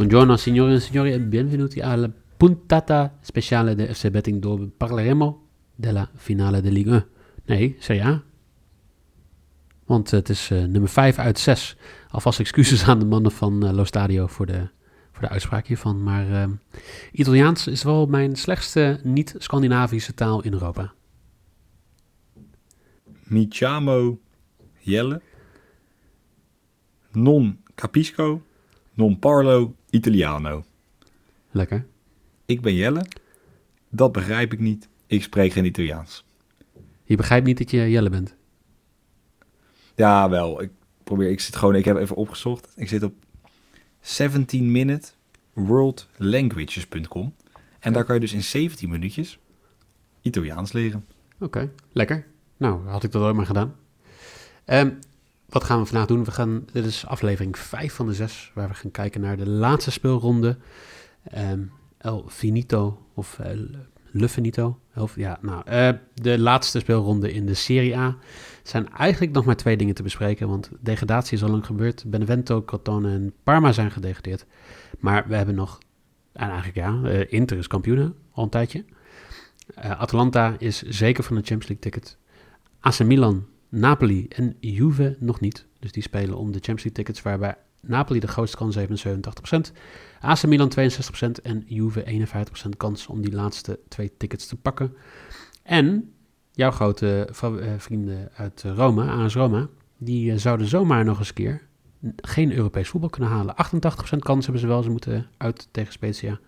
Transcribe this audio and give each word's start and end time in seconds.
Buongiorno 0.00 0.38
signore 0.38 0.74
e 0.74 0.80
signori 0.80 1.12
e 1.12 1.20
benvenuti 1.20 1.80
alla 1.80 2.10
puntata 2.36 3.18
speciale 3.20 3.74
di 3.74 3.84
FC 3.84 4.08
Betting 4.08 4.40
dove 4.40 4.70
parleremo 4.74 5.48
della 5.74 6.08
finale 6.14 6.62
de 6.62 6.70
Ligue 6.70 6.94
1. 6.94 7.06
Nee, 7.44 7.76
Serie 7.78 8.02
A. 8.02 8.22
Want 9.84 10.10
het 10.10 10.28
is 10.28 10.50
uh, 10.50 10.64
nummer 10.64 10.88
5 10.88 11.18
uit 11.18 11.38
6. 11.38 11.76
Alvast 12.08 12.40
excuses 12.40 12.84
aan 12.84 12.98
de 12.98 13.04
mannen 13.04 13.32
van 13.32 13.64
uh, 13.66 13.72
Lo 13.72 13.84
Stadio 13.84 14.26
voor 14.26 14.46
de, 14.46 14.68
voor 15.12 15.22
de 15.22 15.28
uitspraak 15.28 15.66
hiervan. 15.66 16.02
Maar 16.02 16.28
uh, 16.28 16.44
Italiaans 17.12 17.66
is 17.66 17.82
wel 17.82 18.06
mijn 18.06 18.36
slechtste 18.36 19.00
niet-Scandinavische 19.02 20.14
taal 20.14 20.42
in 20.42 20.52
Europa. 20.52 20.92
Mi 23.22 23.46
chiamo 23.48 24.18
Jelle. 24.78 25.20
Non 27.12 27.58
capisco. 27.74 28.42
Non 28.94 29.18
parlo 29.18 29.74
Italiano. 29.90 30.64
Lekker. 31.50 31.86
Ik 32.46 32.60
ben 32.60 32.74
Jelle. 32.74 33.06
Dat 33.88 34.12
begrijp 34.12 34.52
ik 34.52 34.58
niet. 34.58 34.88
Ik 35.06 35.22
spreek 35.22 35.52
geen 35.52 35.64
Italiaans. 35.64 36.24
Je 37.04 37.16
begrijpt 37.16 37.46
niet 37.46 37.58
dat 37.58 37.70
je 37.70 37.90
Jelle 37.90 38.10
bent? 38.10 38.34
Ja, 39.94 40.28
wel. 40.28 40.62
Ik 40.62 40.70
probeer. 41.04 41.30
Ik 41.30 41.40
zit 41.40 41.56
gewoon. 41.56 41.74
Ik 41.74 41.84
heb 41.84 41.96
even 41.96 42.16
opgezocht. 42.16 42.72
Ik 42.76 42.88
zit 42.88 43.02
op 43.02 43.14
17 44.00 44.72
minute 44.72 45.08
worldlanguages.com. 45.52 47.34
En 47.78 47.92
daar 47.92 48.04
kan 48.04 48.14
je 48.14 48.20
dus 48.20 48.32
in 48.32 48.42
17 48.42 48.88
minuutjes 48.88 49.38
Italiaans 50.20 50.72
leren. 50.72 51.06
Oké, 51.40 51.70
lekker. 51.92 52.26
Nou, 52.56 52.88
had 52.88 53.04
ik 53.04 53.12
dat 53.12 53.22
ook 53.22 53.34
maar 53.34 53.46
gedaan. 53.46 53.76
Um, 54.66 54.98
wat 55.50 55.64
gaan 55.64 55.78
we 55.80 55.86
vandaag 55.86 56.06
doen? 56.06 56.24
We 56.24 56.30
gaan, 56.30 56.64
dit 56.72 56.84
is 56.84 57.06
aflevering 57.06 57.58
5 57.58 57.94
van 57.94 58.06
de 58.06 58.14
6, 58.14 58.50
waar 58.54 58.68
we 58.68 58.74
gaan 58.74 58.90
kijken 58.90 59.20
naar 59.20 59.36
de 59.36 59.48
laatste 59.48 59.90
speelronde. 59.90 60.56
Um, 61.38 61.72
El 61.98 62.24
Finito, 62.28 63.06
of 63.14 63.38
uh, 63.40 63.46
Le 64.10 64.28
Finito. 64.28 64.80
Ja, 65.14 65.38
nou, 65.40 65.62
uh, 65.70 65.88
de 66.14 66.38
laatste 66.38 66.78
speelronde 66.78 67.32
in 67.32 67.46
de 67.46 67.54
Serie 67.54 67.96
A. 67.96 68.16
Zijn 68.62 68.88
eigenlijk 68.92 69.32
nog 69.32 69.44
maar 69.44 69.56
twee 69.56 69.76
dingen 69.76 69.94
te 69.94 70.02
bespreken, 70.02 70.48
want 70.48 70.70
degradatie 70.80 71.36
is 71.36 71.42
al 71.42 71.50
lang 71.50 71.66
gebeurd. 71.66 72.04
Benevento, 72.06 72.62
Crotone 72.62 73.12
en 73.12 73.32
Parma 73.42 73.72
zijn 73.72 73.90
gedegradeerd. 73.90 74.46
Maar 74.98 75.28
we 75.28 75.36
hebben 75.36 75.54
nog, 75.54 75.78
en 76.32 76.48
eigenlijk 76.48 76.76
ja, 76.76 77.00
uh, 77.04 77.32
Inter 77.32 77.58
is 77.58 77.66
kampioenen 77.66 78.14
al 78.32 78.44
een 78.44 78.50
tijdje. 78.50 78.84
Atalanta 79.74 80.54
is 80.58 80.82
zeker 80.82 81.24
van 81.24 81.36
een 81.36 81.44
Champions 81.44 81.68
League 81.68 81.90
ticket. 81.90 82.16
AC 82.80 83.04
Milan 83.04 83.46
Napoli 83.70 84.26
en 84.28 84.56
Juve 84.60 85.16
nog 85.18 85.40
niet. 85.40 85.66
Dus 85.78 85.92
die 85.92 86.02
spelen 86.02 86.36
om 86.36 86.46
de 86.46 86.58
Champions 86.58 86.82
League 86.84 86.92
tickets, 86.92 87.22
waarbij 87.22 87.54
Napoli 87.80 88.20
de 88.20 88.28
grootste 88.28 88.56
kans 88.56 88.74
heeft 88.74 89.04
met 89.04 89.70
87%. 89.70 89.72
AC 90.20 90.46
Milan 90.46 90.72
62% 90.78 91.42
en 91.42 91.64
Juve 91.66 92.26
51% 92.66 92.68
kans 92.76 93.06
om 93.06 93.20
die 93.20 93.32
laatste 93.32 93.80
twee 93.88 94.16
tickets 94.16 94.46
te 94.46 94.56
pakken. 94.56 94.96
En 95.62 96.12
jouw 96.52 96.70
grote 96.70 97.28
vrienden 97.78 98.30
uit 98.34 98.62
Roma, 98.62 99.24
AS 99.24 99.34
Roma, 99.34 99.68
die 99.98 100.38
zouden 100.38 100.66
zomaar 100.66 101.04
nog 101.04 101.18
eens 101.18 101.28
een 101.28 101.34
keer 101.34 101.68
geen 102.16 102.52
Europees 102.52 102.88
voetbal 102.88 103.10
kunnen 103.10 103.30
halen. 103.30 103.54
88% 103.54 104.18
kans 104.18 104.44
hebben 104.44 104.60
ze 104.62 104.68
wel, 104.68 104.82
ze 104.82 104.90
moeten 104.90 105.26
uit 105.36 105.68
tegen 105.70 105.92
Spezia. 105.92 106.38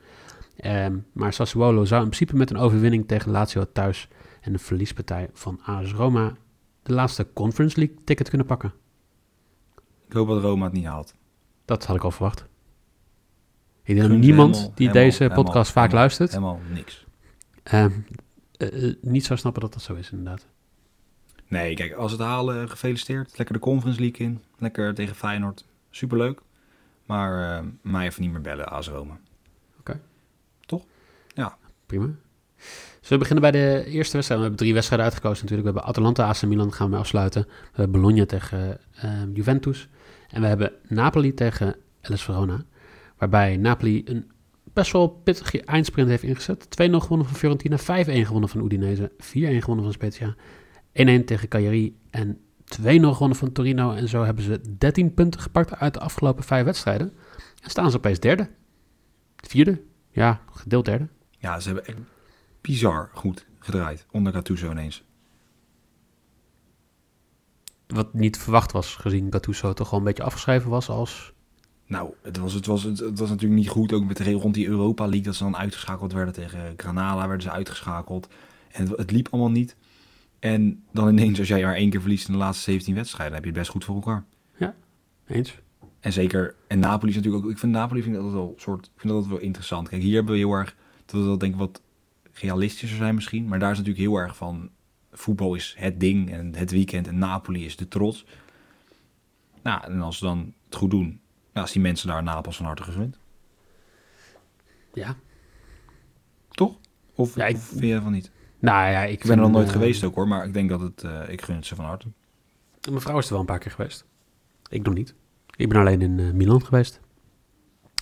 Um, 0.65 1.07
maar 1.13 1.33
Sassuolo 1.33 1.85
zou 1.85 2.03
in 2.03 2.09
principe 2.09 2.37
met 2.37 2.51
een 2.51 2.57
overwinning 2.57 3.09
tegen 3.09 3.31
Lazio 3.31 3.65
thuis 3.73 4.09
en 4.41 4.53
een 4.53 4.59
verliespartij 4.59 5.29
van 5.33 5.61
AS 5.65 5.93
Roma 5.93 6.33
de 6.83 6.93
laatste 6.93 7.33
Conference 7.33 7.79
League 7.79 7.97
ticket 8.05 8.29
kunnen 8.29 8.47
pakken. 8.47 8.73
Ik 10.07 10.13
hoop 10.13 10.29
dat 10.29 10.43
Roma 10.43 10.65
het 10.65 10.73
niet 10.73 10.85
haalt. 10.85 11.15
Dat 11.65 11.87
had 11.87 11.97
ik 11.97 12.03
al 12.05 12.11
verwacht. 12.11 12.47
Ik 13.83 13.95
denk 13.97 14.09
dat 14.09 14.19
niemand 14.19 14.55
helemaal, 14.55 14.75
die 14.77 14.87
helemaal, 14.87 15.11
deze 15.11 15.29
podcast 15.29 15.45
helemaal, 15.45 15.65
vaak 15.65 15.93
luistert... 15.93 16.31
Helemaal 16.31 16.61
niks. 16.71 17.07
Uh, 17.73 17.87
uh, 18.59 18.95
niet 19.01 19.25
zou 19.25 19.39
snappen 19.39 19.63
dat 19.63 19.73
dat 19.73 19.83
zo 19.83 19.95
is, 19.95 20.11
inderdaad. 20.11 20.47
Nee, 21.49 21.75
kijk, 21.75 21.93
als 21.93 22.13
het 22.13 22.21
halen, 22.21 22.71
gefeliciteerd. 22.71 23.39
Lekker 23.39 23.55
de 23.55 23.61
Conference 23.61 24.01
League 24.01 24.27
in. 24.27 24.43
Lekker 24.59 24.95
tegen 24.95 25.15
Feyenoord. 25.15 25.65
Superleuk. 25.91 26.41
Maar 27.07 27.63
uh, 27.63 27.69
mij 27.81 28.07
even 28.07 28.23
niet 28.23 28.33
meer 28.33 28.41
bellen, 28.41 28.69
AS 28.69 28.89
Roma. 28.89 29.13
Oké. 29.13 29.21
Okay. 29.79 30.01
Toch? 30.67 30.85
Ja. 31.35 31.57
Prima. 31.87 32.11
Zullen 33.03 33.23
we 33.23 33.29
beginnen 33.29 33.53
bij 33.53 33.61
de 33.61 33.85
eerste 33.85 34.13
wedstrijd? 34.13 34.41
We 34.41 34.47
hebben 34.47 34.57
drie 34.57 34.75
wedstrijden 34.75 35.07
uitgekozen 35.07 35.45
natuurlijk. 35.45 35.69
We 35.69 35.75
hebben 35.75 35.91
Atalanta, 35.91 36.27
AC 36.27 36.43
Milan 36.43 36.73
gaan 36.73 36.91
we 36.91 36.97
afsluiten. 36.97 37.43
We 37.49 37.69
hebben 37.73 38.01
Bologna 38.01 38.27
tegen 38.27 38.79
uh, 39.05 39.11
Juventus. 39.35 39.89
En 40.29 40.41
we 40.41 40.47
hebben 40.47 40.73
Napoli 40.89 41.35
tegen 41.35 41.77
LS 42.03 42.23
Verona. 42.23 42.65
Waarbij 43.17 43.57
Napoli 43.57 44.03
een 44.05 44.31
best 44.73 44.93
wel 44.93 45.09
pittige 45.09 45.63
eindsprint 45.63 46.09
heeft 46.09 46.23
ingezet. 46.23 46.65
2-0 46.65 46.67
gewonnen 46.77 47.27
van 47.27 47.37
Fiorentina, 47.37 47.79
5-1 47.79 47.83
gewonnen 47.85 48.49
van 48.49 48.65
Udinese, 48.65 49.11
4-1 49.11 49.17
gewonnen 49.35 49.85
van 49.85 49.93
Spezia, 49.93 50.35
1-1 50.93 51.25
tegen 51.25 51.49
Cagliari 51.49 51.97
en 52.11 52.39
2-0 52.81 52.85
gewonnen 52.85 53.37
van 53.37 53.53
Torino. 53.53 53.93
En 53.93 54.09
zo 54.09 54.25
hebben 54.25 54.45
ze 54.45 54.77
13 54.79 55.15
punten 55.15 55.41
gepakt 55.41 55.77
uit 55.77 55.95
de 55.95 56.01
afgelopen 56.01 56.45
vijf 56.45 56.65
wedstrijden. 56.65 57.13
En 57.63 57.71
staan 57.71 57.91
ze 57.91 57.97
opeens 57.97 58.21
derde. 58.21 58.49
Vierde, 59.37 59.83
ja, 60.11 60.41
gedeeld 60.53 60.85
derde. 60.85 61.09
Ja, 61.39 61.61
ze 61.61 61.69
hebben 61.69 62.07
bizar 62.63 63.11
goed 63.15 63.47
gedraaid 63.59 64.07
onder 64.11 64.33
Gattuso 64.33 64.71
ineens. 64.71 65.05
Wat 67.87 68.15
niet 68.15 68.39
verwacht 68.39 68.73
was, 68.73 68.95
gezien 68.95 69.33
Gattuso 69.33 69.73
toch 69.73 69.91
wel 69.91 69.99
een 69.99 70.05
beetje 70.05 70.23
afgeschreven 70.23 70.71
was 70.71 70.89
als... 70.89 71.33
Nou, 71.87 72.15
het 72.23 72.37
was, 72.37 72.53
het, 72.53 72.67
was, 72.67 72.83
het, 72.83 73.19
was 73.19 73.29
natuurlijk 73.29 73.61
niet 73.61 73.69
goed, 73.69 73.93
ook 73.93 74.05
met 74.05 74.17
de, 74.17 74.33
rond 74.33 74.55
die 74.55 74.67
Europa 74.67 75.05
League, 75.05 75.23
dat 75.23 75.35
ze 75.35 75.43
dan 75.43 75.57
uitgeschakeld 75.57 76.13
werden 76.13 76.35
tegen 76.35 76.75
Granada, 76.77 77.27
werden 77.27 77.43
ze 77.43 77.51
uitgeschakeld. 77.51 78.29
En 78.71 78.89
het, 78.89 78.99
het 78.99 79.11
liep 79.11 79.29
allemaal 79.31 79.51
niet. 79.51 79.77
En 80.39 80.83
dan 80.93 81.09
ineens, 81.09 81.39
als 81.39 81.49
jij 81.49 81.63
maar 81.63 81.75
één 81.75 81.91
keer 81.91 82.01
verliest 82.01 82.27
in 82.27 82.33
de 82.33 82.39
laatste 82.39 82.63
17 82.63 82.95
wedstrijden, 82.95 83.35
heb 83.35 83.45
je 83.45 83.51
het 83.51 83.59
best 83.59 83.71
goed 83.71 83.85
voor 83.85 83.95
elkaar. 83.95 84.25
Ja, 84.57 84.75
eens. 85.27 85.59
En 86.01 86.13
zeker, 86.13 86.55
en 86.67 86.79
Napoli 86.79 87.11
is 87.11 87.17
natuurlijk 87.17 87.45
ook, 87.45 87.51
ik 87.51 87.59
vind 87.59 87.73
Napoli 87.73 88.03
vind 88.03 88.15
ik 88.15 88.21
altijd 88.21 88.41
wel 88.41 88.55
soort, 88.59 88.87
ik 88.95 89.01
vind 89.01 89.13
dat 89.13 89.27
wel 89.27 89.39
interessant. 89.39 89.89
Kijk, 89.89 90.03
hier 90.03 90.15
hebben 90.15 90.33
we 90.33 90.39
heel 90.39 90.53
erg, 90.53 90.77
dat 91.07 91.25
dat 91.25 91.41
denk 91.41 91.53
ik 91.53 91.59
wat 91.59 91.82
realistischer 92.33 92.99
zijn 92.99 93.15
misschien. 93.15 93.49
Maar 93.49 93.59
daar 93.59 93.71
is 93.71 93.79
natuurlijk 93.79 94.05
heel 94.05 94.17
erg 94.17 94.37
van, 94.37 94.71
voetbal 95.13 95.55
is 95.55 95.75
het 95.79 96.01
ding 96.01 96.31
en 96.31 96.55
het 96.55 96.71
weekend 96.71 97.07
en 97.07 97.19
Napoli 97.19 97.65
is 97.65 97.77
de 97.77 97.89
trots. 97.89 98.27
Nou, 99.63 99.85
en 99.85 100.01
als 100.01 100.19
ze 100.19 100.25
dan 100.25 100.55
het 100.65 100.77
goed 100.77 100.91
doen, 100.91 101.21
ja, 101.53 101.61
als 101.61 101.73
die 101.73 101.83
mensen 101.83 102.09
daar 102.09 102.23
Napels 102.23 102.57
van 102.57 102.67
harte 102.67 102.83
gegund. 102.83 103.19
Ja. 104.95 105.17
Toch? 106.51 106.79
Of, 107.15 107.37
ja, 107.37 107.47
ik, 107.47 107.57
of 107.57 107.63
vind 107.63 107.83
je 107.83 108.01
van 108.01 108.13
niet? 108.13 108.31
Nou 108.59 108.91
ja, 108.91 109.03
ik, 109.03 109.21
ik 109.21 109.27
ben 109.27 109.37
er 109.37 109.43
nog 109.43 109.51
nooit 109.51 109.67
uh, 109.67 109.73
geweest 109.73 110.05
ook 110.05 110.15
hoor, 110.15 110.29
maar 110.29 110.47
ik 110.47 110.53
denk 110.53 110.69
dat 110.69 110.81
het, 110.81 111.03
uh, 111.03 111.29
ik 111.29 111.43
gun 111.43 111.57
het 111.57 111.67
ze 111.67 111.75
van 111.75 111.85
harte. 111.85 112.07
Mijn 112.89 113.01
vrouw 113.01 113.19
is 113.19 113.25
er 113.25 113.31
wel 113.31 113.41
een 113.41 113.47
paar 113.47 113.59
keer 113.59 113.71
geweest. 113.71 114.05
Ik 114.69 114.83
nog 114.83 114.95
niet. 114.95 115.15
Ik 115.57 115.69
ben 115.69 115.79
alleen 115.79 116.03
in 116.03 116.19
uh, 116.19 116.33
Milan 116.33 116.65
geweest. 116.65 117.01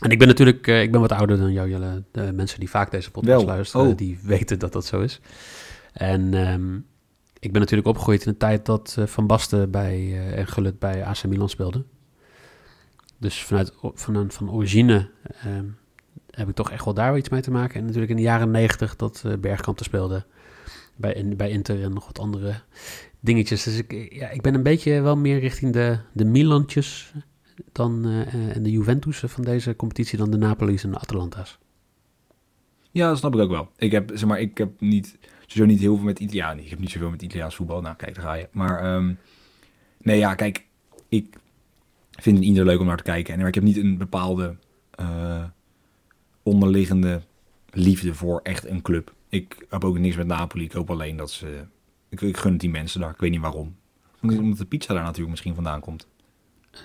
En 0.01 0.11
ik 0.11 0.19
ben 0.19 0.29
natuurlijk, 0.29 0.67
uh, 0.67 0.83
ik 0.83 0.93
ben 0.93 1.01
wat 1.01 1.13
ouder 1.13 1.39
dan 1.39 1.53
jou, 1.53 1.71
Jelle. 1.71 2.03
De 2.13 2.33
mensen 2.33 2.61
die 2.61 2.71
vaak 2.71 2.91
deze 2.91 3.11
podcast 3.11 3.37
Wel. 3.37 3.45
luisteren, 3.45 3.87
oh. 3.87 3.97
die 3.97 4.19
weten 4.23 4.59
dat 4.59 4.73
dat 4.73 4.87
zo 4.87 5.01
is. 5.01 5.21
En 5.93 6.35
um, 6.35 6.87
ik 7.39 7.53
ben 7.53 7.61
natuurlijk 7.61 7.89
opgegroeid 7.89 8.25
in 8.25 8.33
de 8.33 8.39
tijd 8.39 8.67
dat 8.67 8.97
uh, 8.99 9.07
Van 9.07 9.27
Basten 9.27 9.71
bij, 9.71 9.99
uh, 9.99 10.39
en 10.39 10.47
Gullit 10.47 10.79
bij 10.79 11.05
AC 11.05 11.25
Milan 11.25 11.49
speelde. 11.49 11.85
Dus 13.19 13.43
vanuit 13.43 13.73
van, 13.81 14.31
van 14.31 14.51
origine 14.51 15.09
um, 15.47 15.77
heb 16.31 16.49
ik 16.49 16.55
toch 16.55 16.71
echt 16.71 16.85
wel 16.85 16.95
daar 16.95 17.17
iets 17.17 17.29
mee 17.29 17.41
te 17.41 17.51
maken. 17.51 17.81
En 17.81 17.85
natuurlijk 17.85 18.11
in 18.11 18.17
de 18.17 18.23
jaren 18.23 18.51
negentig 18.51 18.97
dat 18.97 19.23
uh, 19.27 19.33
Bergkamp 19.37 19.77
te 19.77 19.85
speelde 19.85 20.25
bij, 20.97 21.13
in, 21.13 21.37
bij 21.37 21.51
Inter 21.51 21.83
en 21.83 21.93
nog 21.93 22.07
wat 22.07 22.19
andere 22.19 22.55
dingetjes. 23.21 23.63
Dus 23.63 23.77
ik, 23.77 24.13
ja, 24.13 24.29
ik 24.29 24.43
ben 24.43 24.55
een 24.55 24.63
beetje 24.63 25.01
wel 25.01 25.17
meer 25.17 25.39
richting 25.39 25.73
de, 25.73 25.99
de 26.13 26.25
Milantjes 26.25 27.13
dan, 27.73 28.07
uh, 28.07 28.57
en 28.57 28.63
de 28.63 28.71
Juventus 28.71 29.19
van 29.19 29.45
deze 29.45 29.77
competitie 29.77 30.19
dan 30.19 30.31
de 30.31 30.37
Napoli's 30.37 30.85
en 30.85 30.91
de 30.91 30.99
Atalanta's. 30.99 31.59
Ja, 32.91 33.09
dat 33.09 33.19
snap 33.19 33.35
ik 33.35 33.41
ook 33.41 33.51
wel. 33.51 33.69
Ik 33.77 33.91
heb, 33.91 34.11
zeg 34.15 34.29
maar, 34.29 34.41
ik 34.41 34.59
heb 34.59 34.81
niet 34.81 35.19
sowieso 35.47 35.73
niet 35.73 35.81
heel 35.81 35.97
veel 35.97 36.05
met 36.05 36.19
Italiaan. 36.19 36.59
Ik 36.59 36.71
heb 36.71 36.79
niet 36.79 36.91
zoveel 36.91 37.11
met 37.11 37.23
Italiaans 37.23 37.55
voetbal. 37.55 37.81
Nou, 37.81 37.97
kijk, 37.97 38.15
daar 38.15 38.25
ga 38.25 38.35
je. 38.35 38.49
Maar 38.53 38.83
ehm, 38.83 39.13
nee, 39.99 40.19
ja, 40.19 40.35
kijk, 40.35 40.67
ik 41.09 41.37
vind 42.11 42.37
het 42.37 42.47
ieder 42.47 42.65
leuk 42.65 42.81
om 42.81 42.87
naar 42.87 42.97
te 42.97 43.03
kijken. 43.03 43.35
En 43.35 43.47
ik 43.47 43.55
heb 43.55 43.65
niet 43.65 43.77
een 43.77 43.99
bepaalde 43.99 44.57
eh, 44.91 45.45
onderliggende 46.43 47.23
liefde 47.71 48.15
voor 48.15 48.41
echt 48.43 48.67
een 48.67 48.83
club. 48.83 49.15
Ik 49.29 49.67
heb 49.69 49.85
ook 49.85 49.99
niks 49.99 50.17
met 50.17 50.27
Napoli. 50.27 50.65
Ik 50.65 50.73
hoop 50.73 50.91
alleen 50.91 51.17
dat 51.17 51.31
ze... 51.31 51.65
Ik, 52.09 52.21
ik 52.21 52.37
gun 52.37 52.53
het 52.53 52.61
die 52.61 52.71
mensen 52.71 53.01
daar. 53.01 53.11
Ik 53.11 53.21
weet 53.21 53.31
niet 53.31 53.41
waarom. 53.41 53.77
Omdat 54.23 54.59
de 54.59 54.65
pizza 54.65 54.95
daar 54.95 55.03
natuurlijk 55.03 55.31
misschien 55.31 55.55
vandaan 55.55 55.81
komt. 55.81 56.07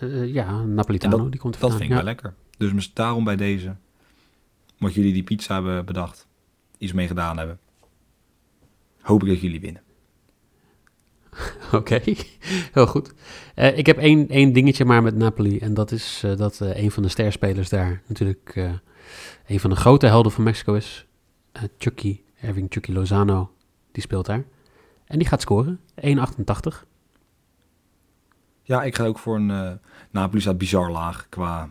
Eh, 0.02 0.34
ja, 0.34 0.64
Napolitano, 0.64 1.18
dat- 1.18 1.32
die 1.32 1.40
komt 1.40 1.60
Dat 1.60 1.70
vind 1.72 1.84
ik 1.84 1.90
ja. 1.90 1.96
wel 1.96 2.04
lekker. 2.04 2.34
Dus 2.58 2.94
daarom 2.94 3.24
bij 3.24 3.36
deze, 3.36 3.76
wat 4.78 4.94
jullie 4.94 5.14
die 5.14 5.24
pizza 5.24 5.54
hebben 5.54 5.86
bedacht, 5.86 6.28
iets 6.78 6.94
mee 6.94 7.08
gedaan 7.08 7.38
hebben, 7.38 7.60
hoop 9.02 9.24
ik 9.24 9.30
dat 9.30 9.42
jullie 9.42 9.60
winnen. 9.62 9.82
Oké, 11.72 12.02
heel 12.74 12.88
goed. 12.88 13.14
Eh, 13.56 13.78
ik 13.78 13.86
heb 13.86 13.98
één, 13.98 14.30
één 14.30 14.54
dingetje 14.54 14.86
maar 14.86 15.04
met 15.04 15.16
Napoli. 15.16 15.58
En 15.60 15.74
dat 15.74 15.92
is 15.92 16.22
eh, 16.26 16.36
dat 16.38 16.62
eh, 16.62 16.84
een 16.84 16.92
van 16.92 17.04
de 17.04 17.10
sterspelers 17.10 17.70
daar 17.70 18.02
natuurlijk 18.08 18.52
eh, 18.56 18.72
een 19.48 19.60
van 19.60 19.70
de 19.70 19.76
grote 19.76 20.06
helden 20.08 20.32
van 20.32 20.44
Mexico 20.44 20.74
is. 20.74 21.06
Eh, 21.52 21.64
Chucky, 21.78 22.22
Erving 22.42 22.68
Chucky 22.70 22.92
Lozano, 22.92 23.52
die 23.92 24.04
speelt 24.04 24.26
daar. 24.26 24.46
En 25.06 25.18
die 25.20 25.28
gaat 25.28 25.42
scoren, 25.42 25.80
1,88. 25.96 26.86
Ja, 28.66 28.84
ik 28.84 28.96
ga 28.96 29.06
ook 29.06 29.20
voor 29.20 29.36
een... 29.36 29.52
eh 29.52 29.72
Napoli 30.12 30.42
staat 30.42 30.58
bizar 30.58 30.92
laag 30.92 31.30
qua... 31.30 31.64
ik 31.64 31.70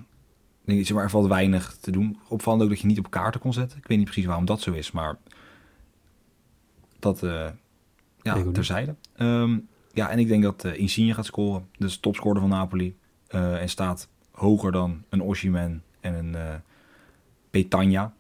Denk, 0.65 0.87
zeg 0.87 0.95
maar, 0.95 1.05
er 1.05 1.11
valt 1.11 1.27
weinig 1.27 1.77
te 1.77 1.91
doen. 1.91 2.19
Opvallend 2.29 2.63
ook 2.63 2.69
dat 2.69 2.81
je 2.81 2.87
niet 2.87 2.99
op 2.99 3.11
kaarten 3.11 3.41
kon 3.41 3.53
zetten. 3.53 3.79
Ik 3.79 3.87
weet 3.87 3.99
niet 3.99 4.07
precies 4.07 4.27
waarom 4.27 4.45
dat 4.45 4.61
zo 4.61 4.73
is, 4.73 4.91
maar 4.91 5.19
dat 6.99 7.23
ik 7.23 7.53
ja, 8.23 8.51
terzijde. 8.53 8.95
Ehm, 9.17 9.59
ja, 9.93 10.11
en 10.11 10.19
ik 10.19 10.29
denk 10.29 10.43
dat 10.43 10.65
eh 10.65 10.79
Insigne 10.79 11.15
gaat 11.15 11.27
scoren. 11.27 11.69
Dus 11.79 11.97
topscorer 11.97 12.41
van 12.41 12.51
Napoli. 12.51 12.97
En 13.29 13.69
staat 13.69 14.09
hoger 14.31 14.73
dan 14.73 15.05
een 15.09 15.23
Osimhen 15.23 15.83
en 16.01 16.15
een 16.15 16.35
eh 16.35 16.55
Petagna. 17.51 18.15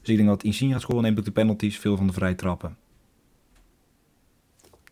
Dus 0.00 0.08
ik 0.08 0.16
denk 0.16 0.28
dat 0.28 0.42
Insigne 0.42 0.72
gaat 0.72 0.82
scoren. 0.82 1.02
Neemt 1.02 1.18
ook 1.18 1.24
de 1.24 1.30
penalties, 1.30 1.78
veel 1.78 1.96
van 1.96 2.06
de 2.06 2.12
vrije 2.12 2.34
trappen. 2.34 2.76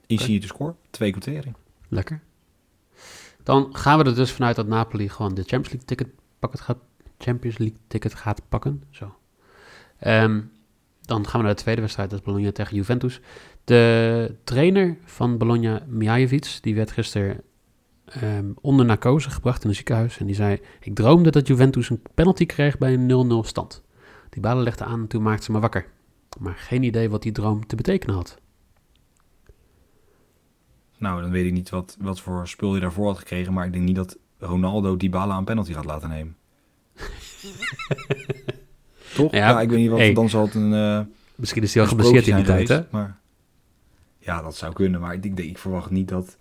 Insigne 0.06 0.38
te 0.38 0.46
scoren, 0.46 0.76
twee 0.90 1.10
kwartering. 1.10 1.54
Lekker. 1.88 2.20
Dan 3.48 3.68
gaan 3.72 3.98
we 3.98 4.04
er 4.04 4.14
dus 4.14 4.32
vanuit 4.32 4.56
dat 4.56 4.66
Napoli 4.66 5.08
gewoon 5.08 5.34
de 5.34 5.42
Champions 5.42 5.68
League 5.68 5.86
ticket 5.86 6.08
gaat, 6.40 6.78
Champions 7.18 7.58
League 7.58 7.76
ticket 7.86 8.14
gaat 8.14 8.42
pakken. 8.48 8.82
Zo. 8.90 9.14
Ehm, 9.98 10.40
dan 11.00 11.26
gaan 11.26 11.40
we 11.40 11.46
naar 11.46 11.54
de 11.54 11.62
tweede 11.62 11.80
wedstrijd, 11.80 12.10
dat 12.10 12.18
is 12.18 12.24
Bologna 12.24 12.52
tegen 12.52 12.76
Juventus. 12.76 13.20
De 13.64 14.34
trainer 14.44 14.96
van 15.04 15.38
Bologna, 15.38 15.82
Mijajevic, 15.86 16.58
die 16.60 16.74
werd 16.74 16.90
gisteren 16.90 17.42
ehm, 18.04 18.50
onder 18.60 18.86
narcose 18.86 19.30
gebracht 19.30 19.62
in 19.62 19.68
een 19.68 19.74
ziekenhuis. 19.74 20.18
En 20.18 20.26
die 20.26 20.34
zei, 20.34 20.60
ik 20.80 20.94
droomde 20.94 21.30
dat 21.30 21.46
Juventus 21.46 21.90
een 21.90 22.02
penalty 22.14 22.46
kreeg 22.46 22.78
bij 22.78 22.92
een 22.94 23.44
0-0 23.44 23.46
stand. 23.46 23.82
Die 24.30 24.42
balen 24.42 24.62
legde 24.62 24.84
aan 24.84 25.00
en 25.00 25.06
toen 25.06 25.22
maakte 25.22 25.44
ze 25.44 25.52
me 25.52 25.60
wakker. 25.60 25.86
Maar 26.38 26.54
geen 26.56 26.82
idee 26.82 27.10
wat 27.10 27.22
die 27.22 27.32
droom 27.32 27.66
te 27.66 27.76
betekenen 27.76 28.14
had. 28.14 28.38
Nou, 30.98 31.20
dan 31.22 31.30
weet 31.30 31.46
ik 31.46 31.52
niet 31.52 31.70
wat, 31.70 31.96
wat 32.00 32.20
voor 32.20 32.48
spul 32.48 32.74
je 32.74 32.80
daarvoor 32.80 33.06
had 33.06 33.18
gekregen. 33.18 33.52
Maar 33.52 33.66
ik 33.66 33.72
denk 33.72 33.84
niet 33.84 33.96
dat 33.96 34.16
Ronaldo 34.38 34.96
Dybala 34.96 35.36
een 35.36 35.44
penalty 35.44 35.72
gaat 35.72 35.84
laten 35.84 36.08
nemen. 36.08 36.36
Toch? 39.14 39.32
Ja, 39.32 39.38
Ja, 39.48 39.60
ik 39.60 39.68
weet 39.70 39.78
niet 39.78 39.90
wat. 39.90 39.98
hey. 39.98 40.12
Dan 40.14 40.28
zal 40.28 40.44
het 40.44 40.54
een. 40.54 40.72
eh 40.74 41.00
Misschien 41.34 41.62
is 41.62 41.74
hij 41.74 41.82
al 41.82 41.88
geblesseerd 41.88 42.26
in 42.26 42.36
die 42.36 42.44
tijd, 42.44 42.68
hè? 42.68 42.80
Maar, 42.90 43.18
ja, 44.18 44.42
dat 44.42 44.56
zou 44.56 44.72
kunnen. 44.72 45.00
Maar 45.00 45.14
ik, 45.14 45.22
denk, 45.22 45.38
ik 45.38 45.58
verwacht 45.58 45.90
niet 45.90 46.08
dat. 46.08 46.36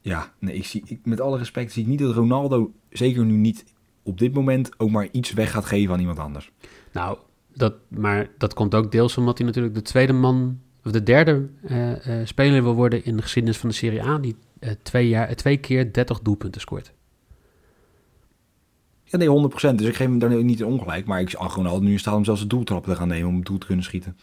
Ja, 0.00 0.32
nee, 0.38 0.54
ik 0.54 0.64
zie, 0.66 0.82
ik, 0.86 0.98
met 1.04 1.20
alle 1.20 1.38
respect 1.38 1.72
zie 1.72 1.82
ik 1.82 1.88
niet 1.88 1.98
dat 1.98 2.14
Ronaldo, 2.14 2.72
zeker 2.90 3.24
nu 3.24 3.36
niet 3.36 3.64
op 4.02 4.18
dit 4.18 4.34
moment, 4.34 4.80
ook 4.80 4.90
maar 4.90 5.08
iets 5.10 5.32
weg 5.32 5.50
gaat 5.50 5.64
geven 5.64 5.94
aan 5.94 6.00
iemand 6.00 6.18
anders. 6.18 6.52
Nou, 6.92 7.18
dat, 7.54 7.74
maar 7.88 8.30
dat 8.38 8.54
komt 8.54 8.74
ook 8.74 8.92
deels 8.92 9.16
omdat 9.16 9.38
hij 9.38 9.46
natuurlijk 9.46 9.74
de 9.74 9.82
tweede 9.82 10.12
man, 10.12 10.60
of 10.88 10.94
de 10.94 11.02
derde 11.02 11.48
eh, 11.66 12.20
eh, 12.20 12.26
speler 12.26 12.62
wil 12.62 12.74
worden 12.74 13.04
in 13.04 13.16
de 13.16 13.22
geschiedenis 13.22 13.58
van 13.58 13.68
de 13.68 13.74
Serie 13.74 14.02
A, 14.02 14.18
die 14.18 14.36
eh, 14.58 14.70
twee, 14.82 15.08
jaar, 15.08 15.34
twee 15.34 15.56
keer 15.56 15.92
30 15.92 16.20
doelpunten 16.20 16.60
scoort. 16.60 16.92
Ja, 19.04 19.18
nee, 19.18 19.28
100%. 19.28 19.74
Dus 19.74 19.86
ik 19.86 19.96
geef 19.96 20.06
hem 20.06 20.18
daar 20.18 20.44
niet 20.44 20.60
in 20.60 20.66
ongelijk. 20.66 21.06
Maar 21.06 21.20
ik 21.20 21.30
zie 21.30 21.38
Ronaldo 21.38 21.84
nu 21.84 21.92
in 21.92 21.98
staat 21.98 22.14
om 22.14 22.24
zelfs 22.24 22.40
een 22.40 22.48
doeltrap 22.48 22.84
te 22.84 22.96
gaan 22.96 23.08
nemen 23.08 23.28
om 23.28 23.36
het 23.36 23.46
doel 23.46 23.58
te 23.58 23.66
kunnen 23.66 23.84
schieten. 23.84 24.16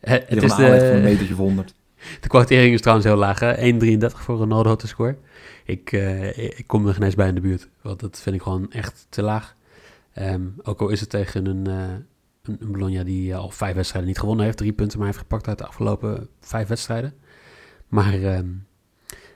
Het 0.00 0.28
Het 0.28 0.42
is 0.42 0.52
van 0.52 0.64
een 0.64 0.94
de, 0.94 1.00
metertje 1.02 1.34
voor 1.34 1.44
100. 1.44 1.74
de 2.20 2.28
kwartering 2.28 2.74
is 2.74 2.80
trouwens 2.80 3.06
heel 3.08 3.16
laag, 3.16 3.40
hè? 3.40 3.72
1,33 3.72 4.06
voor 4.06 4.36
Ronaldo 4.36 4.76
te 4.76 4.86
scoren. 4.86 5.18
Ik, 5.64 5.92
ik 6.56 6.64
kom 6.66 6.86
er 6.86 6.94
geen 6.94 7.02
eens 7.02 7.14
bij 7.14 7.28
in 7.28 7.34
de 7.34 7.40
buurt, 7.40 7.68
want 7.82 8.00
dat 8.00 8.20
vind 8.20 8.36
ik 8.36 8.42
gewoon 8.42 8.72
echt 8.72 9.06
te 9.08 9.22
laag. 9.22 9.56
Ehm, 10.12 10.42
ook 10.62 10.80
al 10.80 10.88
is 10.88 11.00
het 11.00 11.10
tegen 11.10 11.46
een, 11.46 11.66
een, 12.48 12.56
een 12.60 12.72
Bologna 12.72 13.02
die 13.04 13.32
eh, 13.32 13.38
al 13.38 13.50
vijf 13.50 13.74
wedstrijden 13.74 14.08
niet 14.10 14.18
gewonnen 14.18 14.44
heeft, 14.44 14.56
drie 14.56 14.72
punten 14.72 14.98
maar 14.98 15.06
heeft 15.06 15.18
gepakt 15.18 15.48
uit 15.48 15.58
de 15.58 15.66
afgelopen 15.66 16.28
vijf 16.40 16.68
wedstrijden. 16.68 17.14
Maar 17.88 18.14
ehm, 18.14 18.48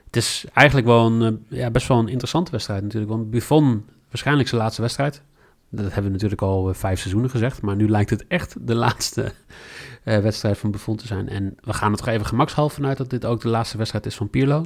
het 0.05 0.15
is 0.15 0.45
eigenlijk 0.53 0.87
wel 0.87 1.05
een, 1.05 1.43
eh, 1.49 1.57
ja, 1.57 1.71
best 1.71 1.87
wel 1.87 1.99
een 1.99 2.07
interessante 2.07 2.51
wedstrijd 2.51 2.83
natuurlijk. 2.83 3.11
Want 3.11 3.29
Buffon, 3.29 3.85
waarschijnlijk 4.09 4.47
zijn 4.49 4.61
laatste 4.61 4.81
wedstrijd. 4.81 5.21
Dat 5.69 5.85
hebben 5.85 6.03
we 6.03 6.09
natuurlijk 6.09 6.41
al 6.41 6.69
eh, 6.69 6.75
vijf 6.75 6.99
seizoenen 6.99 7.29
gezegd. 7.29 7.61
Maar 7.61 7.75
nu 7.75 7.89
lijkt 7.89 8.09
het 8.09 8.27
echt 8.27 8.67
de 8.67 8.75
laatste 8.75 9.31
wedstrijd 10.03 10.57
van 10.57 10.71
Buffon 10.71 10.95
te 10.95 11.07
zijn. 11.07 11.29
En 11.29 11.55
we 11.61 11.73
gaan 11.73 11.91
er 11.91 11.97
toch 11.97 12.07
even 12.07 12.25
gemakshalve 12.25 12.75
vanuit 12.75 12.97
dat 12.97 13.09
dit 13.09 13.25
ook 13.25 13.41
de 13.41 13.49
laatste 13.49 13.77
wedstrijd 13.77 14.05
is 14.05 14.15
van 14.15 14.29
Pirlo. 14.29 14.65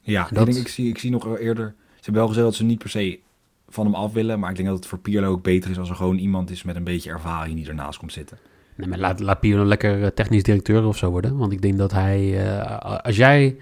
Ja, 0.00 0.28
Dat- 0.32 0.48
ik, 0.48 0.54
denk, 0.54 0.66
ik, 0.66 0.72
zie, 0.72 0.88
ik 0.88 0.98
zie 0.98 1.10
nog 1.10 1.38
eerder... 1.38 1.74
Ze 1.76 2.02
hebben 2.12 2.22
wel 2.22 2.26
gezegd 2.26 2.46
dat 2.46 2.54
ze 2.56 2.64
niet 2.64 2.78
per 2.78 2.88
se 2.90 3.18
van 3.68 3.84
hem 3.84 3.94
af 3.94 4.12
willen. 4.12 4.38
Maar 4.38 4.50
ik 4.50 4.56
denk 4.56 4.68
dat 4.68 4.76
het 4.78 4.86
voor 4.86 4.98
Pirlo 4.98 5.30
ook 5.30 5.42
beter 5.42 5.70
is 5.70 5.78
als 5.78 5.88
er 5.88 5.96
gewoon 5.96 6.18
iemand 6.18 6.50
is 6.50 6.62
met 6.62 6.76
een 6.76 6.84
beetje 6.84 7.10
ervaring 7.10 7.56
die 7.56 7.68
ernaast 7.68 7.98
komt 7.98 8.12
zitten. 8.12 8.38
Nee, 8.76 8.88
maar 8.88 8.98
laat, 8.98 9.20
laat 9.20 9.40
Pirlo 9.40 9.64
lekker 9.64 10.02
eh, 10.02 10.08
technisch 10.08 10.42
directeur 10.42 10.84
of 10.86 10.96
zo 10.96 11.10
worden. 11.10 11.36
Want 11.36 11.52
ik 11.52 11.62
denk 11.62 11.78
dat 11.78 11.92
hij... 11.92 12.48
eh, 12.56 12.98
als 13.00 13.16
jij 13.16 13.56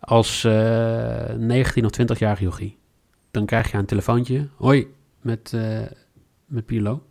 als 0.00 0.44
eh 0.44 1.34
19 1.34 1.84
of 1.84 1.90
20-jarige 2.00 2.42
jochie... 2.42 2.76
dan 3.30 3.46
krijg 3.46 3.70
je 3.70 3.78
een 3.78 3.86
telefoontje. 3.86 4.48
Hoi, 4.56 4.86
met, 5.20 5.52
eh 5.54 5.80
met 6.46 6.66
Pirlo. 6.66 7.02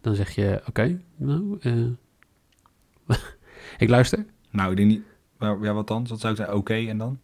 Dan 0.00 0.14
zeg 0.14 0.30
je, 0.30 0.62
oké, 0.68 1.00
nou... 1.16 1.56
eh, 1.60 3.16
ik 3.78 3.88
luister. 3.88 4.24
Nou, 4.50 4.70
ik 4.70 4.76
denk 4.76 4.88
niet... 4.88 5.02
Ja, 5.38 5.72
wat 5.72 5.88
dan? 5.88 6.06
Wat 6.08 6.20
zou 6.20 6.32
ik 6.32 6.38
zeggen? 6.38 6.56
Oké, 6.56 6.74
en 6.74 6.98
dan? 6.98 7.18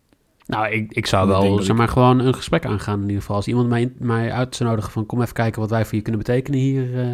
Nou, 0.50 0.68
ik, 0.72 0.92
ik 0.92 1.06
zou 1.06 1.22
Ik 1.24 1.30
wel 1.30 1.58
zeg 1.58 1.68
ik- 1.68 1.76
maar, 1.76 1.88
gewoon 1.88 2.18
een 2.18 2.34
gesprek 2.34 2.64
aangaan 2.66 2.96
in 2.96 3.04
ieder 3.06 3.20
geval. 3.20 3.36
Als 3.36 3.46
iemand 3.48 3.68
mij, 3.68 3.92
mij 3.98 4.32
uit 4.32 4.56
zou 4.56 4.68
nodigen 4.70 4.92
van... 4.92 5.06
kom 5.06 5.20
even 5.22 5.34
kijken 5.34 5.60
wat 5.60 5.70
wij 5.70 5.84
voor 5.84 5.94
je 5.94 6.02
kunnen 6.02 6.20
betekenen 6.20 6.60
hier 6.60 6.98
eh, 7.00 7.12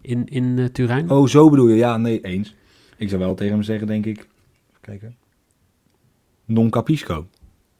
in, 0.00 0.26
in 0.26 0.58
eh, 0.58 0.64
Turijn. 0.64 1.10
Oh, 1.10 1.26
zo 1.26 1.50
bedoel 1.50 1.68
je? 1.68 1.76
Ja, 1.76 1.96
nee, 1.96 2.20
eens. 2.20 2.54
Ik 2.96 3.08
zou 3.08 3.20
wel 3.20 3.34
tegen 3.34 3.52
hem 3.52 3.62
zeggen, 3.62 3.86
denk 3.86 4.06
ik... 4.06 4.16
Even 4.18 4.28
kijken. 4.80 5.16
Non 6.44 6.70
capisco. 6.70 7.26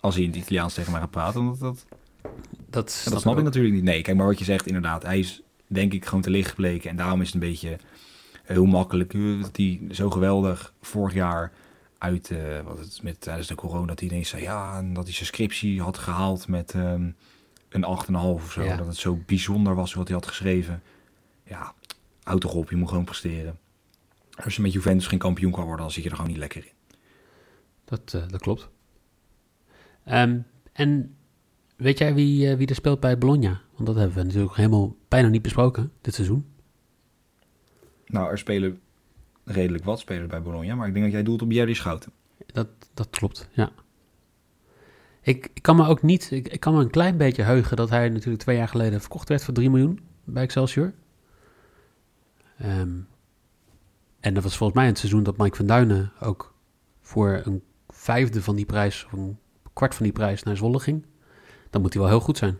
Als 0.00 0.14
hij 0.14 0.24
in 0.24 0.30
het 0.30 0.38
Italiaans 0.38 0.74
tegen 0.74 0.92
mij 0.92 1.00
gaat 1.00 1.10
praten. 1.10 1.44
Want 1.44 1.60
dat, 1.60 1.86
dat, 2.22 2.30
dat 2.70 3.02
Ja, 3.04 3.10
dat 3.10 3.20
snap 3.20 3.32
ik 3.32 3.38
ook. 3.38 3.44
natuurlijk 3.44 3.74
niet. 3.74 3.84
Nee, 3.84 4.02
kijk, 4.02 4.16
maar 4.16 4.26
wat 4.26 4.38
je 4.38 4.44
zegt, 4.44 4.66
inderdaad. 4.66 5.02
Hij 5.02 5.18
is, 5.18 5.42
denk 5.66 5.92
ik, 5.92 6.04
gewoon 6.04 6.22
te 6.22 6.30
licht 6.30 6.48
gebleken. 6.50 6.90
En 6.90 6.96
daarom 6.96 7.20
is 7.20 7.26
het 7.32 7.34
een 7.42 7.48
beetje 7.48 7.76
heel 8.42 8.64
makkelijk. 8.64 9.14
eh, 9.14 9.40
Dat 9.42 9.56
hij 9.56 9.80
zo 9.90 10.10
geweldig 10.10 10.72
vorig 10.80 11.14
jaar 11.14 11.52
uit, 12.02 12.30
eh, 12.30 12.60
wat 12.60 12.78
het 12.78 13.02
met 13.02 13.20
tijdens 13.20 13.48
de 13.48 13.54
corona, 13.54 13.86
dat 13.86 14.00
hij 14.00 14.08
ineens 14.08 14.28
zei, 14.28 14.42
ja, 14.42 14.78
en 14.78 14.92
dat 14.92 15.04
hij 15.04 15.12
zijn 15.12 15.26
scriptie 15.26 15.82
had 15.82 15.98
gehaald 15.98 16.48
met 16.48 16.74
ehm, 16.74 17.10
een 17.68 17.84
8,5 17.84 18.42
of 18.42 18.52
zo. 18.52 18.62
Ja. 18.62 18.76
Dat 18.76 18.86
het 18.86 18.96
zo 18.96 19.18
bijzonder 19.26 19.74
was 19.74 19.94
wat 19.94 20.08
hij 20.08 20.16
had 20.16 20.26
geschreven. 20.26 20.82
Ja, 21.44 21.74
houd 22.22 22.40
toch 22.40 22.54
op, 22.54 22.70
je 22.70 22.76
moet 22.76 22.88
gewoon 22.88 23.04
presteren. 23.04 23.58
Als 24.44 24.56
je 24.56 24.62
met 24.62 24.72
Juventus 24.72 25.06
geen 25.06 25.18
kampioen 25.18 25.52
kan 25.52 25.64
worden, 25.64 25.80
dan 25.80 25.90
zit 25.90 26.02
je 26.02 26.10
er 26.10 26.16
gewoon 26.16 26.30
niet 26.30 26.40
lekker 26.40 26.64
in. 26.64 26.96
Dat, 27.84 28.14
eh, 28.14 28.28
dat 28.28 28.40
klopt. 28.40 28.68
Ehm, 30.04 30.38
en 30.72 31.16
weet 31.76 31.98
jij 31.98 32.14
wie, 32.14 32.50
eh, 32.50 32.56
wie 32.56 32.66
er 32.66 32.74
speelt 32.74 33.00
bij 33.00 33.18
Bologna? 33.18 33.60
Want 33.72 33.86
dat 33.86 33.96
hebben 33.96 34.16
we 34.16 34.22
natuurlijk 34.22 34.56
helemaal 34.56 34.96
bijna 35.08 35.28
niet 35.28 35.42
besproken 35.42 35.92
dit 36.00 36.14
seizoen. 36.14 36.46
Nou, 38.06 38.30
er 38.30 38.38
spelen 38.38 38.80
redelijk 39.44 39.84
wat 39.84 39.98
spelers 39.98 40.26
bij 40.26 40.42
Bologna, 40.42 40.74
maar 40.74 40.86
ik 40.86 40.92
denk 40.92 41.04
dat 41.04 41.14
jij 41.14 41.22
doelt 41.22 41.42
op 41.42 41.52
Jerry 41.52 41.74
Schouten. 41.74 42.12
Dat, 42.46 42.68
dat 42.94 43.10
klopt, 43.10 43.48
ja. 43.52 43.70
Ik, 45.20 45.50
ik 45.54 45.62
kan 45.62 45.76
me 45.76 45.86
ook 45.86 46.02
niet, 46.02 46.30
ik, 46.30 46.48
ik 46.48 46.60
kan 46.60 46.74
me 46.74 46.80
een 46.80 46.90
klein 46.90 47.16
beetje 47.16 47.42
heugen 47.42 47.76
dat 47.76 47.90
hij 47.90 48.08
natuurlijk 48.08 48.42
twee 48.42 48.56
jaar 48.56 48.68
geleden 48.68 49.00
verkocht 49.00 49.28
werd 49.28 49.44
voor 49.44 49.54
3 49.54 49.70
miljoen 49.70 50.00
bij 50.24 50.42
Excelsior. 50.42 50.92
Ehm, 52.58 52.98
en 54.20 54.34
dat 54.34 54.42
was 54.42 54.56
volgens 54.56 54.78
mij 54.78 54.88
het 54.88 54.98
seizoen 54.98 55.22
dat 55.22 55.36
Mike 55.36 55.56
van 55.56 55.66
Duinen 55.66 56.12
ook 56.20 56.54
voor 57.00 57.40
een 57.44 57.62
vijfde 57.88 58.42
van 58.42 58.56
die 58.56 58.66
prijs, 58.66 59.04
of 59.04 59.12
een 59.12 59.38
kwart 59.72 59.94
van 59.94 60.04
die 60.04 60.12
prijs 60.12 60.42
naar 60.42 60.56
Zwolle 60.56 60.80
ging. 60.80 61.06
Dan 61.70 61.80
moet 61.82 61.92
hij 61.92 62.02
wel 62.02 62.10
heel 62.10 62.20
goed 62.20 62.38
zijn. 62.38 62.58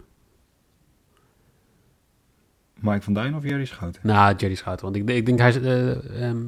Mike 2.75 3.03
van 3.03 3.13
Duin 3.13 3.35
of 3.35 3.43
Jerry 3.43 3.65
Schouten? 3.65 4.01
Nou, 4.05 4.37
Jerry 4.37 4.55
Schouten. 4.55 4.85
Want 4.85 4.97
ik, 4.97 5.09
ik 5.09 5.27
denk 5.27 5.39
hij... 5.39 5.63
eh 5.63 6.29
ehm, 6.29 6.47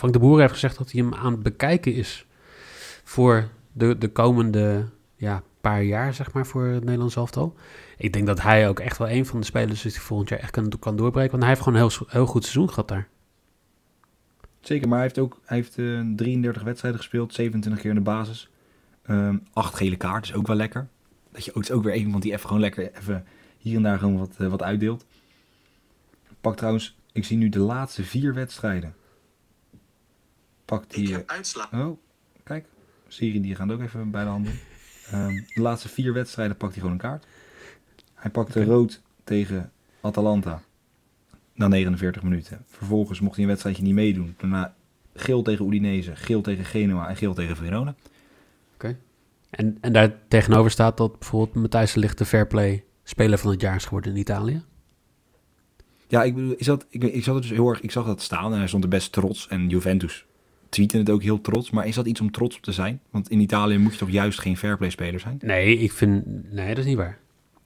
Frank 0.00 0.12
de 0.12 0.18
Boer 0.18 0.40
heeft 0.40 0.52
gezegd 0.52 0.78
dat 0.78 0.92
hij 0.92 1.02
hem 1.02 1.14
aan 1.14 1.32
het 1.32 1.42
bekijken 1.42 1.94
is... 1.94 2.26
voor 3.04 3.48
de, 3.72 3.98
de 3.98 4.08
komende 4.08 4.88
ja, 5.16 5.42
paar 5.60 5.82
jaar, 5.82 6.14
zeg 6.14 6.32
maar, 6.32 6.46
voor 6.46 6.64
het 6.64 6.84
Nederlands 6.84 7.16
elftal. 7.16 7.54
Ik 7.96 8.12
denk 8.12 8.26
dat 8.26 8.42
hij 8.42 8.68
ook 8.68 8.80
echt 8.80 8.98
wel 8.98 9.08
een 9.08 9.26
van 9.26 9.40
de 9.40 9.46
spelers 9.46 9.84
is 9.84 9.92
die 9.92 10.02
volgend 10.02 10.28
jaar 10.28 10.38
echt 10.38 10.50
kan, 10.50 10.72
kan 10.78 10.96
doorbreken. 10.96 11.30
Want 11.30 11.42
hij 11.42 11.52
heeft 11.52 11.62
gewoon 11.64 11.80
een 11.80 11.88
heel, 11.88 12.06
heel 12.08 12.26
goed 12.26 12.42
seizoen 12.42 12.68
gehad 12.68 12.88
daar. 12.88 13.08
Zeker, 14.60 14.88
maar 14.88 14.98
hij 14.98 15.06
heeft 15.06 15.18
ook 15.18 15.40
hij 15.44 15.56
heeft, 15.56 15.78
eh, 15.78 16.00
33 16.16 16.62
wedstrijden 16.62 17.00
gespeeld, 17.00 17.34
27 17.34 17.82
keer 17.82 17.90
in 17.90 17.96
de 17.96 18.02
basis. 18.02 18.50
Ehm 19.02 19.36
acht 19.52 19.74
gele 19.74 19.96
kaarten, 19.96 20.30
is 20.30 20.38
ook 20.38 20.46
wel 20.46 20.56
lekker. 20.56 20.88
Dat 21.32 21.44
je 21.44 21.54
ook, 21.54 21.62
is 21.62 21.70
ook 21.70 21.82
weer 21.82 21.94
iemand 21.94 22.22
die 22.22 22.32
even 22.32 22.46
gewoon 22.46 22.60
lekker 22.60 22.90
even 22.94 23.24
hier 23.58 23.76
en 23.76 23.82
daar 23.82 23.98
gewoon 23.98 24.18
wat, 24.18 24.34
eh, 24.38 24.46
wat 24.46 24.62
uitdeelt. 24.62 25.06
Pak 26.40 26.56
trouwens, 26.56 26.96
ik 27.12 27.24
zie 27.24 27.36
nu 27.36 27.48
de 27.48 27.58
laatste 27.58 28.04
vier 28.04 28.34
wedstrijden. 28.34 28.94
Pakt 30.70 30.94
die... 30.94 31.24
eh, 31.70 31.86
oh, 31.86 31.98
kijk. 32.42 32.66
Siri 33.08 33.40
die 33.40 33.54
gaat 33.54 33.72
ook 33.72 33.80
even 33.80 34.10
bij 34.10 34.22
de 34.22 34.28
hand 34.28 34.44
doen. 34.44 34.58
Ehm, 35.10 35.34
de 35.54 35.60
laatste 35.60 35.88
vier 35.88 36.12
wedstrijden 36.12 36.56
pakt 36.56 36.72
hij 36.72 36.80
gewoon 36.80 36.96
een 36.96 37.02
kaart. 37.02 37.26
Hij 38.14 38.30
pakte 38.30 38.64
rood 38.64 39.02
tegen 39.24 39.72
Atalanta. 40.00 40.62
Na 41.54 41.68
49 41.68 42.22
minuten. 42.22 42.64
Vervolgens 42.66 43.20
mocht 43.20 43.34
hij 43.34 43.42
een 43.42 43.50
wedstrijdje 43.50 43.82
niet 43.82 43.94
meedoen. 43.94 44.34
Daarna 44.38 44.74
geel 45.14 45.42
tegen 45.42 45.66
Udinese, 45.66 46.16
geel 46.16 46.40
tegen 46.40 46.64
Genoa 46.64 47.08
en 47.08 47.16
geel 47.16 47.34
tegen 47.34 47.56
Verona. 47.56 47.94
En, 49.50 49.78
en 49.80 49.92
daar 49.92 50.14
tegenover 50.28 50.70
staat 50.70 50.96
dat 50.96 51.18
bijvoorbeeld 51.18 51.54
Matthijs 51.54 51.92
de 51.92 52.00
Ligt 52.00 52.18
de 52.18 52.24
Fairplay 52.24 52.84
speler 53.02 53.38
van 53.38 53.50
het 53.50 53.60
jaar 53.60 53.76
is 53.76 53.84
geworden 53.84 54.12
in 54.12 54.18
Italië. 54.18 54.62
Ja, 56.08 56.22
ik 56.22 56.34
bedoel, 56.34 56.52
ik 56.52 56.64
zat, 56.64 56.86
ik, 56.88 57.04
ik 57.04 57.24
zat 57.24 57.34
er 57.34 57.40
dus 57.40 57.50
heel 57.50 57.68
erg, 57.68 57.80
ik 57.80 57.90
zag 57.90 58.06
dat 58.06 58.22
staan 58.22 58.52
en 58.52 58.58
hij 58.58 58.68
stond 58.68 58.82
er 58.84 58.90
best 58.90 59.12
trots. 59.12 59.48
En 59.48 59.68
Juventus 59.68 60.26
tweette 60.70 60.98
het 60.98 61.10
ook 61.10 61.22
heel 61.22 61.40
trots. 61.40 61.70
Maar 61.70 61.86
is 61.86 61.94
dat 61.94 62.06
iets 62.06 62.20
om 62.20 62.30
trots 62.30 62.56
op 62.56 62.62
te 62.62 62.72
zijn? 62.72 63.00
Want 63.10 63.30
in 63.30 63.40
Italië 63.40 63.78
moet 63.78 63.92
je 63.92 63.98
toch 63.98 64.10
juist 64.10 64.40
geen 64.40 64.56
fairplay 64.56 64.90
speler 64.90 65.20
zijn? 65.20 65.36
Nee, 65.40 65.78
ik 65.78 65.92
vind... 65.92 66.24
Nee, 66.52 66.68
dat 66.68 66.78
is 66.78 66.84
niet 66.84 66.96
waar. 66.96 67.18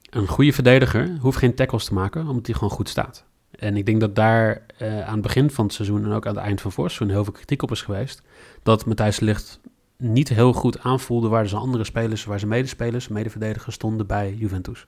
Een 0.09 0.27
goede 0.27 0.53
verdediger 0.53 1.17
hoeft 1.19 1.37
geen 1.37 1.55
tackles 1.55 1.85
te 1.85 1.93
maken, 1.93 2.27
omdat 2.27 2.45
hij 2.45 2.55
gewoon 2.55 2.69
goed 2.69 2.89
staat. 2.89 3.25
En 3.51 3.77
ik 3.77 3.85
denk 3.85 3.99
dat 3.99 4.15
daar 4.15 4.65
eh, 4.77 5.01
aan 5.01 5.13
het 5.13 5.21
begin 5.21 5.49
van 5.49 5.65
het 5.65 5.73
seizoen 5.73 6.03
en 6.03 6.11
ook 6.11 6.25
aan 6.25 6.35
het 6.35 6.43
eind 6.43 6.61
van 6.61 6.71
vorig 6.71 6.91
seizoen 6.91 7.15
heel 7.15 7.23
veel 7.23 7.33
kritiek 7.33 7.61
op 7.61 7.71
is 7.71 7.81
geweest. 7.81 8.21
Dat 8.63 8.85
Matthijs 8.85 9.19
Ligt 9.19 9.59
niet 9.97 10.29
heel 10.29 10.53
goed 10.53 10.79
aanvoelde 10.79 11.27
waar 11.27 11.47
zijn 11.47 11.61
andere 11.61 11.83
spelers, 11.83 12.25
waar 12.25 12.39
zijn 12.39 12.51
medespelers, 12.51 13.07
medeverdedigers 13.07 13.75
stonden 13.75 14.07
bij 14.07 14.35
Juventus. 14.37 14.87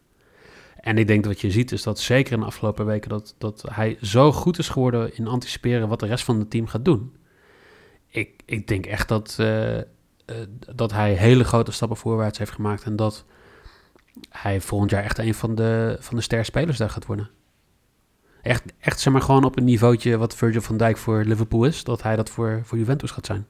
En 0.80 0.98
ik 0.98 1.08
denk 1.08 1.24
dat 1.24 1.32
wat 1.32 1.42
je 1.42 1.52
ziet 1.52 1.72
is 1.72 1.84
dat 1.84 2.00
zeker 2.00 2.34
in 2.34 2.40
de 2.40 2.46
afgelopen 2.46 2.86
weken 2.86 3.10
dat, 3.10 3.36
dat 3.38 3.66
hij 3.72 3.98
zo 4.02 4.32
goed 4.32 4.58
is 4.58 4.70
geworden 4.70 5.18
in 5.18 5.28
anticiperen 5.28 5.88
wat 5.88 6.00
de 6.00 6.06
rest 6.06 6.24
van 6.24 6.40
het 6.40 6.50
team 6.50 6.68
gaat 6.68 6.86
doen. 6.86 7.12
Ik, 8.08 8.42
ik 8.46 8.68
denk 8.68 8.86
echt 8.86 9.08
dat, 9.08 9.36
eh, 9.40 9.78
eh, 9.78 9.86
dat 10.76 10.92
hij 10.92 11.14
hele 11.14 11.44
grote 11.44 11.72
stappen 11.72 11.98
voorwaarts 11.98 12.38
heeft 12.38 12.52
gemaakt 12.52 12.84
en 12.84 12.96
dat 12.96 13.26
hij 14.30 14.62
volgend 14.62 14.92
jaar 14.92 15.04
echt 15.04 15.18
een 15.18 15.34
van 15.34 15.56
de, 15.56 15.98
van 16.00 16.16
de 16.16 16.22
sterspelers 16.22 16.78
daar 16.78 16.90
gaat 16.90 17.06
worden. 17.06 17.30
Echt, 18.42 18.64
echt 18.80 19.00
zeg 19.00 19.14
maar 19.14 19.22
gewoon 19.22 19.44
op 19.44 19.58
een 19.58 19.64
niveautje 19.64 20.18
wat 20.18 20.36
Virgil 20.36 20.62
van 20.62 20.78
Dijk 20.78 20.98
voor 20.98 21.24
Liverpool 21.24 21.66
is, 21.66 21.84
dat 21.84 22.04
hij 22.04 22.16
dat 22.16 22.30
voor, 22.30 22.62
voor 22.64 22.78
Juventus 22.78 23.12
gaat 23.12 23.26
zijn. 23.26 23.48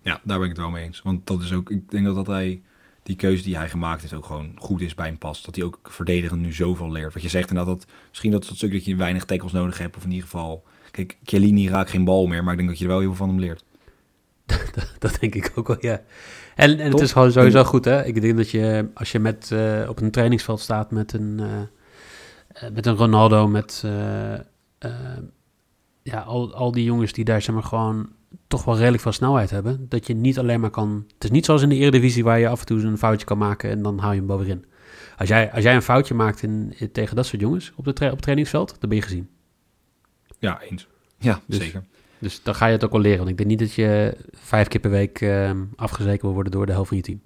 Ja, 0.00 0.20
daar 0.24 0.38
ben 0.38 0.48
ik 0.48 0.52
het 0.52 0.64
wel 0.64 0.70
mee 0.70 0.84
eens. 0.84 1.02
Want 1.02 1.26
dat 1.26 1.42
is 1.42 1.52
ook, 1.52 1.70
ik 1.70 1.90
denk 1.90 2.04
dat, 2.04 2.14
dat 2.14 2.26
hij, 2.26 2.62
die 3.02 3.16
keuze 3.16 3.42
die 3.42 3.56
hij 3.56 3.68
gemaakt 3.68 4.00
heeft 4.00 4.14
ook 4.14 4.24
gewoon 4.24 4.52
goed 4.58 4.80
is 4.80 4.94
bij 4.94 5.06
hem 5.06 5.18
past. 5.18 5.44
Dat 5.44 5.56
hij 5.56 5.64
ook 5.64 5.78
verdedigend 5.82 6.40
nu 6.40 6.52
zoveel 6.52 6.92
leert. 6.92 7.12
Wat 7.12 7.22
je 7.22 7.28
zegt 7.28 7.48
inderdaad, 7.48 7.78
dat 7.78 7.92
misschien 8.08 8.30
dat 8.30 8.46
het 8.46 8.56
stuk 8.56 8.72
dat 8.72 8.84
je 8.84 8.96
weinig 8.96 9.24
tackles 9.24 9.52
nodig 9.52 9.78
hebt. 9.78 9.96
Of 9.96 10.04
in 10.04 10.10
ieder 10.10 10.24
geval, 10.24 10.64
kijk, 10.96 11.16
Chiellini 11.22 11.68
raakt 11.68 11.90
geen 11.90 12.04
bal 12.04 12.26
meer. 12.26 12.42
Maar 12.42 12.52
ik 12.52 12.58
denk 12.58 12.70
dat 12.70 12.78
je 12.78 12.84
er 12.84 12.90
wel 12.90 13.00
heel 13.00 13.08
veel 13.14 13.26
van 13.26 13.28
hem 13.28 13.38
leert. 13.40 13.64
dat 14.98 15.16
denk 15.20 15.34
ik 15.34 15.52
ook 15.54 15.66
wel, 15.66 15.76
ja. 15.80 16.02
En, 16.54 16.78
en 16.78 16.90
het 16.90 17.00
is 17.00 17.12
gewoon 17.12 17.32
sowieso 17.32 17.64
goed, 17.64 17.84
hè. 17.84 18.04
Ik 18.04 18.20
denk 18.20 18.36
dat 18.36 18.50
je, 18.50 18.88
als 18.94 19.12
je 19.12 19.18
met, 19.18 19.50
eh, 19.52 19.88
op 19.88 20.00
een 20.00 20.10
trainingsveld 20.10 20.60
staat 20.60 20.90
met 20.90 21.12
een, 21.12 21.40
eh, 21.40 21.60
eh, 22.66 22.72
met 22.74 22.86
een 22.86 22.96
Ronaldo, 22.96 23.48
met 23.48 23.84
ja, 26.02 26.20
al, 26.20 26.54
al 26.54 26.72
die 26.72 26.84
jongens 26.84 27.12
die 27.12 27.24
daar 27.24 27.42
zeg 27.42 27.54
maar 27.54 27.64
gewoon 27.64 28.08
toch 28.48 28.64
wel 28.64 28.76
redelijk 28.76 29.02
veel 29.02 29.12
snelheid 29.12 29.50
hebben, 29.50 29.86
dat 29.88 30.06
je 30.06 30.14
niet 30.14 30.38
alleen 30.38 30.60
maar 30.60 30.70
kan... 30.70 31.04
Het 31.14 31.24
is 31.24 31.30
niet 31.30 31.44
zoals 31.44 31.62
in 31.62 31.68
de 31.68 31.74
Eredivisie 31.74 32.24
waar 32.24 32.38
je 32.38 32.48
af 32.48 32.60
en 32.60 32.66
toe 32.66 32.80
een 32.80 32.98
foutje 32.98 33.26
kan 33.26 33.38
maken 33.38 33.70
en 33.70 33.82
dan 33.82 33.98
haal 33.98 34.12
je 34.12 34.18
hem 34.18 34.26
wel 34.26 34.38
weer 34.38 34.48
in. 34.48 34.64
Als 35.16 35.28
jij, 35.28 35.52
als 35.52 35.62
jij 35.62 35.74
een 35.74 35.82
foutje 35.82 36.14
maakt 36.14 36.42
in, 36.42 36.74
in- 36.78 36.92
tegen 36.92 37.16
dat 37.16 37.26
soort 37.26 37.40
jongens 37.42 37.72
op, 37.76 37.84
de 37.84 37.92
tra- 37.92 38.06
op 38.06 38.12
het 38.12 38.22
trainingsveld, 38.22 38.76
dan 38.80 38.88
ben 38.88 38.98
je 38.98 39.04
gezien. 39.04 39.28
Ja, 40.38 40.60
eens. 40.60 40.86
Ja, 41.18 41.40
Dus- 41.46 41.58
zeker. 41.58 41.84
Dus 42.18 42.42
dan 42.42 42.54
ga 42.54 42.66
je 42.66 42.72
het 42.72 42.84
ook 42.84 42.92
wel 42.92 43.00
leren. 43.00 43.18
Want 43.18 43.30
ik 43.30 43.36
denk 43.36 43.48
niet 43.48 43.58
dat 43.58 43.72
je 43.72 44.16
vijf 44.32 44.68
keer 44.68 44.80
per 44.80 44.90
week 44.90 45.20
ehm, 45.20 45.64
afgezekerd 45.76 46.22
wil 46.22 46.32
worden 46.32 46.52
door 46.52 46.66
de 46.66 46.72
helft 46.72 46.88
van 46.88 46.96
je 46.96 47.02
team. 47.02 47.20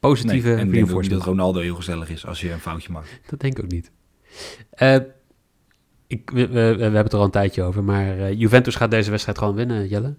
Positieve 0.00 0.48
Nee, 0.48 0.56
en 0.56 0.66
ik 0.66 0.72
denk 0.72 0.90
ook 0.90 1.00
niet 1.02 1.10
dat 1.10 1.24
Ronaldo 1.24 1.60
heel 1.60 1.74
gezellig 1.74 2.10
is 2.10 2.26
als 2.26 2.40
je 2.40 2.52
een 2.52 2.60
foutje 2.60 2.92
maakt. 2.92 3.20
Dat 3.30 3.40
denk 3.40 3.58
ik 3.58 3.64
ook 3.64 3.70
niet. 3.70 3.90
Eh, 4.70 4.96
ik, 6.06 6.30
we, 6.30 6.46
we, 6.46 6.52
we 6.52 6.82
hebben 6.82 7.02
het 7.02 7.12
er 7.12 7.18
al 7.18 7.24
een 7.24 7.30
tijdje 7.30 7.62
over, 7.62 7.84
maar 7.84 8.18
eh, 8.18 8.38
Juventus 8.38 8.74
gaat 8.74 8.90
deze 8.90 9.10
wedstrijd 9.10 9.38
gewoon 9.38 9.54
winnen, 9.54 9.88
Jelle. 9.88 10.14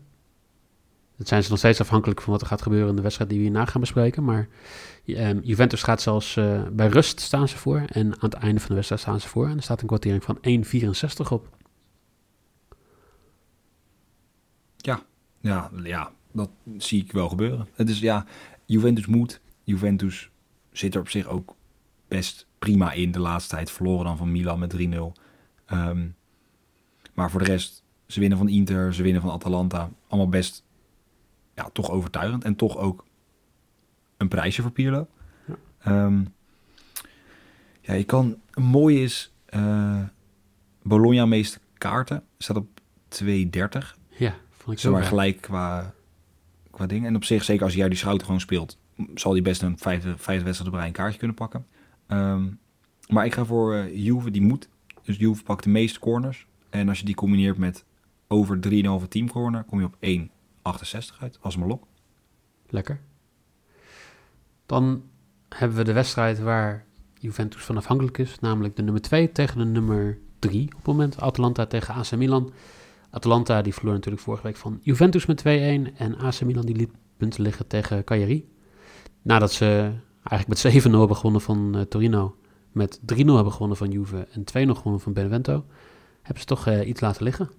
Dat 1.21 1.29
zijn 1.29 1.43
ze 1.43 1.49
nog 1.49 1.59
steeds 1.59 1.79
afhankelijk 1.79 2.21
van 2.21 2.31
wat 2.31 2.41
er 2.41 2.47
gaat 2.47 2.61
gebeuren 2.61 2.89
in 2.89 2.95
de 2.95 3.01
wedstrijd 3.01 3.29
die 3.29 3.39
we 3.39 3.45
hierna 3.45 3.65
gaan 3.65 3.81
bespreken. 3.81 4.23
Maar 4.23 4.47
ehm, 5.05 5.39
Juventus 5.43 5.83
gaat 5.83 6.01
zelfs 6.01 6.37
eh, 6.37 6.61
bij 6.71 6.87
rust 6.87 7.19
staan 7.19 7.47
ze 7.47 7.57
voor 7.57 7.83
en 7.87 8.05
aan 8.05 8.29
het 8.29 8.33
einde 8.33 8.59
van 8.59 8.69
de 8.69 8.75
wedstrijd 8.75 9.01
staan 9.01 9.19
ze 9.19 9.27
voor. 9.27 9.47
En 9.47 9.57
er 9.57 9.63
staat 9.63 9.81
een 9.81 9.87
kwartering 9.87 10.23
van 10.23 10.37
1,64 10.37 11.31
op. 11.31 11.57
Ja, 14.77 15.03
ja, 15.41 16.11
dat 16.31 16.49
zie 16.77 17.03
ik 17.03 17.11
wel 17.11 17.29
gebeuren. 17.29 17.67
Het 17.73 17.89
is 17.89 17.99
ja, 17.99 18.25
Juventus 18.65 19.05
moet. 19.05 19.41
Juventus 19.63 20.29
zit 20.71 20.93
er 20.95 21.01
op 21.01 21.09
zich 21.09 21.27
ook 21.27 21.55
best 22.07 22.47
prima 22.59 22.91
in 22.91 23.11
de 23.11 23.19
laatste 23.19 23.55
tijd. 23.55 23.71
Verloren 23.71 24.05
dan 24.05 24.17
van 24.17 24.31
Milan 24.31 24.59
met 24.59 24.69
3-0. 24.69 25.11
Ehm, 25.65 26.07
maar 27.13 27.31
voor 27.31 27.39
de 27.39 27.51
rest, 27.51 27.83
ze 28.07 28.19
winnen 28.19 28.37
van 28.37 28.49
Inter, 28.49 28.93
ze 28.93 29.03
winnen 29.03 29.21
van 29.21 29.31
Atalanta. 29.31 29.91
Allemaal 30.07 30.29
best, 30.29 30.63
ja, 31.55 31.69
toch 31.73 31.91
overtuigend. 31.91 32.43
En 32.43 32.55
toch 32.55 32.77
ook 32.77 33.05
een 34.17 34.27
prijsje 34.27 34.61
voor 34.61 34.71
Pirlo. 34.71 35.07
Ja. 35.47 35.55
Ehm, 35.79 36.23
ja, 37.81 37.93
je 37.93 38.03
kan, 38.03 38.37
mooi 38.53 39.03
is, 39.03 39.33
eh 39.45 40.03
Bologna 40.83 41.25
meeste 41.25 41.59
kaarten. 41.77 42.23
Staat 42.37 42.57
op 42.57 42.67
2,30. 43.07 43.95
Ja, 44.09 44.35
vond 44.49 44.75
ik 44.75 44.79
zo. 44.79 44.91
Maar 44.91 45.03
gelijk 45.03 45.41
qua, 45.41 45.93
qua 46.71 46.85
ding. 46.85 47.05
En 47.05 47.15
op 47.15 47.23
zich, 47.23 47.43
zeker 47.43 47.63
als 47.63 47.75
hij 47.75 47.89
die 47.89 47.97
Schouten 47.97 48.25
gewoon 48.25 48.41
speelt, 48.41 48.77
zal 49.15 49.31
hij 49.31 49.41
best 49.41 49.61
een 49.61 49.77
vijfde, 49.77 50.17
vijfde 50.17 50.45
wedstrijd 50.45 50.71
op 50.73 50.77
rij 50.77 50.87
een 50.87 50.93
kaartje 50.93 51.17
kunnen 51.17 51.35
pakken. 51.35 51.65
Ehm, 52.07 52.47
maar 53.07 53.25
ik 53.25 53.33
ga 53.33 53.45
voor 53.45 53.75
eh, 53.75 53.95
Juve, 54.05 54.31
die 54.31 54.41
moet. 54.41 54.69
Dus 55.03 55.17
Juve 55.17 55.43
pakt 55.43 55.63
de 55.63 55.69
meeste 55.69 55.99
corners. 55.99 56.47
En 56.69 56.89
als 56.89 56.99
je 56.99 57.05
die 57.05 57.15
combineert 57.15 57.57
met 57.57 57.85
over 58.27 58.59
3,5 58.59 59.07
team 59.07 59.29
corner, 59.29 59.63
kom 59.63 59.79
je 59.79 59.85
op 59.85 59.97
1,68 60.61 61.19
uit. 61.19 61.37
Als 61.41 61.55
mijn 61.55 61.69
lok. 61.69 61.83
Lekker. 62.69 63.01
Dan 64.65 65.03
hebben 65.49 65.77
we 65.77 65.83
de 65.83 65.93
wedstrijd 65.93 66.39
waar 66.39 66.85
Juventus 67.13 67.63
van 67.63 67.77
afhankelijk 67.77 68.17
is. 68.17 68.39
Namelijk 68.39 68.75
de 68.75 68.81
nummer 68.81 69.01
2 69.01 69.31
tegen 69.31 69.57
de 69.57 69.65
nummer 69.65 70.19
3 70.39 70.65
op 70.65 70.75
het 70.75 70.85
moment. 70.85 71.21
Atalanta 71.21 71.65
tegen 71.65 71.93
AC 71.93 72.11
Milan. 72.11 72.51
Atalanta 73.09 73.61
die 73.61 73.73
verloor 73.73 73.93
natuurlijk 73.93 74.23
vorige 74.23 74.43
week 74.43 74.55
van 74.55 74.79
Juventus 74.81 75.25
met 75.25 75.41
2-1. 75.41 75.43
En 75.95 76.17
AC 76.17 76.41
Milan 76.41 76.65
die 76.65 76.75
liet 76.75 76.91
punten 77.17 77.43
liggen 77.43 77.67
tegen 77.67 78.03
Cagliari. 78.03 78.49
Nadat 79.21 79.51
ze 79.51 79.93
eigenlijk 80.23 80.63
met 80.63 80.83
7-0 80.85 80.89
hebben 80.91 81.15
gewonnen 81.15 81.41
van 81.41 81.75
eh, 81.75 81.81
Torino. 81.81 82.35
Met 82.71 82.99
3-0 82.99 83.03
hebben 83.15 83.51
gewonnen 83.51 83.77
van 83.77 83.91
Juve 83.91 84.27
en 84.31 84.41
2-0 84.41 84.77
gewonnen 84.77 85.01
van 85.01 85.13
Benevento. 85.13 85.65
Hebben 86.21 86.39
ze 86.41 86.45
toch 86.45 86.67
eh, 86.67 86.87
iets 86.87 87.01
laten 87.01 87.23
liggen. 87.23 87.49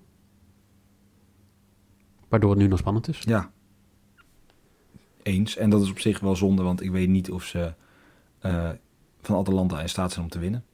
Waardoor 2.32 2.50
het 2.50 2.58
nu 2.58 2.66
nog 2.66 2.78
spannend 2.78 3.08
is. 3.08 3.18
Ja. 3.24 3.50
Eens. 5.22 5.56
En 5.56 5.70
dat 5.70 5.82
is 5.82 5.90
op 5.90 5.98
zich 5.98 6.20
wel 6.20 6.36
zonde, 6.36 6.62
want 6.62 6.82
ik 6.82 6.90
weet 6.90 7.08
niet 7.08 7.30
of 7.30 7.44
ze 7.44 7.74
eh, 8.38 8.70
van 9.20 9.36
Atalanta 9.36 9.80
in 9.80 9.88
staat 9.88 10.12
zijn 10.12 10.24
om 10.24 10.30
te 10.30 10.38
winnen. 10.38 10.64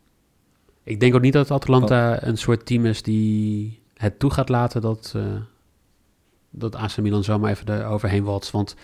Ik 0.82 1.00
denk 1.00 1.14
ook 1.14 1.20
niet 1.20 1.32
dat 1.32 1.50
Atalanta 1.50 2.22
een 2.22 2.38
soort 2.38 2.66
team 2.66 2.86
is 2.86 3.02
die 3.02 3.82
het 3.94 4.18
toe 4.18 4.30
gaat 4.30 4.48
laten 4.48 4.80
dat, 4.80 5.12
eh 5.16 5.40
dat 6.50 6.74
AC 6.74 6.96
Milan 6.96 7.24
zomaar 7.24 7.50
even 7.50 7.66
er 7.66 7.86
overheen 7.86 8.24
walst. 8.24 8.50
Want 8.50 8.76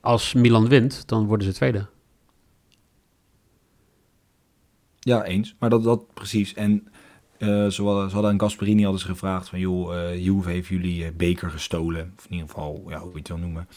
als 0.00 0.32
Milan 0.32 0.68
wint, 0.68 1.08
dan 1.08 1.26
worden 1.26 1.46
ze 1.46 1.52
tweede. 1.52 1.86
Ja, 4.98 5.24
eens. 5.24 5.54
Maar 5.58 5.70
dat, 5.70 5.82
dat 5.82 6.14
precies. 6.14 6.54
En 6.54 6.88
eh 7.38 7.66
ze, 7.66 7.82
hadden, 7.82 8.10
ze 8.10 8.26
aan 8.26 8.40
Gasperini 8.40 8.82
hadden 8.82 9.00
ze 9.00 9.06
gevraagd 9.06 9.48
van... 9.48 9.58
joh, 9.58 9.96
eh 9.96 10.24
Juve 10.24 10.50
heeft 10.50 10.68
jullie 10.68 11.04
eh, 11.04 11.10
beker 11.16 11.50
gestolen. 11.50 12.12
Of 12.18 12.24
in 12.24 12.32
ieder 12.32 12.48
geval, 12.48 12.84
ja, 12.88 12.98
hoe 12.98 13.12
je 13.12 13.18
het 13.18 13.28
wil 13.28 13.38
noemen. 13.38 13.68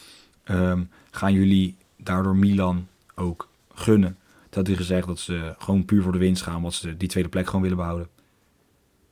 Ehm, 0.44 0.82
gaan 1.10 1.32
jullie 1.32 1.76
daardoor 1.96 2.36
Milan 2.36 2.86
ook 3.14 3.48
gunnen 3.74 4.16
had 4.58 4.66
hij 4.66 4.76
gezegd 4.76 5.06
dat 5.06 5.18
ze 5.18 5.54
gewoon 5.58 5.84
puur 5.84 6.02
voor 6.02 6.12
de 6.12 6.18
winst 6.18 6.42
gaan, 6.42 6.56
omdat 6.56 6.74
ze 6.74 6.96
die 6.96 7.08
tweede 7.08 7.28
plek 7.28 7.46
gewoon 7.46 7.62
willen 7.62 7.76
behouden. 7.76 8.08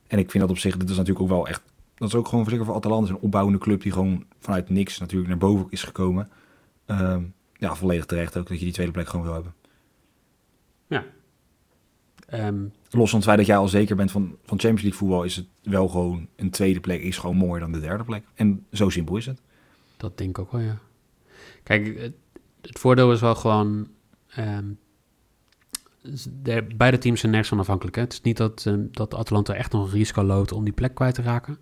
En 0.07 0.19
ik 0.19 0.31
vind 0.31 0.43
dat 0.43 0.51
op 0.51 0.57
zich, 0.57 0.77
dit 0.77 0.89
is 0.89 0.95
natuurlijk 0.95 1.23
ook 1.23 1.29
wel 1.29 1.47
echt, 1.47 1.61
dat 1.95 2.07
is 2.07 2.15
ook 2.15 2.27
gewoon 2.27 2.45
zeker 2.49 2.65
voor 2.65 2.75
Atalanta 2.75 3.09
een 3.09 3.19
opbouwende 3.19 3.59
club 3.59 3.81
die 3.81 3.91
gewoon 3.91 4.25
vanuit 4.39 4.69
niks 4.69 4.97
natuurlijk 4.99 5.29
naar 5.29 5.37
boven 5.37 5.67
is 5.69 5.83
gekomen. 5.83 6.29
Ehm, 6.85 7.23
ja, 7.53 7.75
volledig 7.75 8.05
terecht 8.05 8.37
ook 8.37 8.47
dat 8.47 8.57
je 8.59 8.63
die 8.63 8.73
tweede 8.73 8.91
plek 8.91 9.09
gewoon 9.09 9.25
wil 9.25 9.33
hebben. 9.33 9.53
Ehm, 12.27 12.65
Los 12.89 13.09
van 13.09 13.19
het 13.19 13.27
feit 13.27 13.37
dat 13.37 13.47
jij 13.47 13.57
al 13.57 13.67
zeker 13.67 13.95
bent 13.95 14.11
van, 14.11 14.37
van 14.45 14.59
Champions 14.59 14.81
League 14.81 14.99
voetbal, 14.99 15.23
is 15.23 15.35
het 15.35 15.45
wel 15.63 15.87
gewoon 15.87 16.27
een 16.35 16.49
tweede 16.49 16.79
plek 16.79 17.01
is 17.01 17.17
gewoon 17.17 17.35
mooier 17.35 17.59
dan 17.59 17.71
de 17.71 17.79
derde 17.79 18.03
plek. 18.03 18.23
En 18.35 18.65
zo 18.71 18.89
simpel 18.89 19.17
is 19.17 19.25
het. 19.25 19.41
Dat 19.97 20.17
denk 20.17 20.29
ik 20.29 20.39
ook 20.39 20.51
wel, 20.51 20.61
ja. 20.61 20.77
Kijk, 21.63 21.99
het, 21.99 22.13
het 22.61 22.79
voordeel 22.79 23.11
is 23.11 23.21
wel 23.21 23.35
gewoon... 23.35 23.87
ehm, 24.27 24.65
de, 26.41 26.67
beide 26.75 26.97
teams 26.97 27.19
zijn 27.19 27.31
nergens 27.31 27.49
van 27.51 27.59
afhankelijk. 27.59 27.95
Hè? 27.95 28.01
Het 28.01 28.13
is 28.13 28.21
niet 28.21 28.37
dat, 28.37 28.63
ehm, 28.65 28.85
dat 28.91 29.15
Atalanta 29.15 29.53
echt 29.53 29.71
nog 29.71 29.85
een 29.85 29.97
risico 29.97 30.23
loopt 30.23 30.51
om 30.51 30.63
die 30.63 30.73
plek 30.73 30.95
kwijt 30.95 31.15
te 31.15 31.21
raken. 31.21 31.57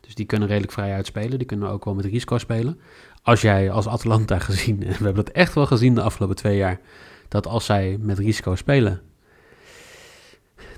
Dus 0.00 0.14
die 0.14 0.26
kunnen 0.26 0.48
redelijk 0.48 0.72
vrij 0.72 0.92
uitspelen. 0.92 1.38
Die 1.38 1.46
kunnen 1.46 1.68
ook 1.68 1.84
wel 1.84 1.94
met 1.94 2.04
risico 2.04 2.38
spelen. 2.38 2.80
Als 3.22 3.40
jij 3.40 3.70
als 3.70 3.88
Atalanta 3.88 4.38
gezien, 4.38 4.82
en 4.82 4.88
we 4.98 5.04
hebben 5.04 5.24
dat 5.24 5.28
echt 5.28 5.54
wel 5.54 5.66
gezien 5.66 5.94
de 5.94 6.02
afgelopen 6.02 6.36
twee 6.36 6.56
jaar, 6.56 6.80
dat 7.28 7.46
als 7.46 7.64
zij 7.64 7.98
met 8.00 8.18
risico 8.18 8.54
spelen, 8.54 9.02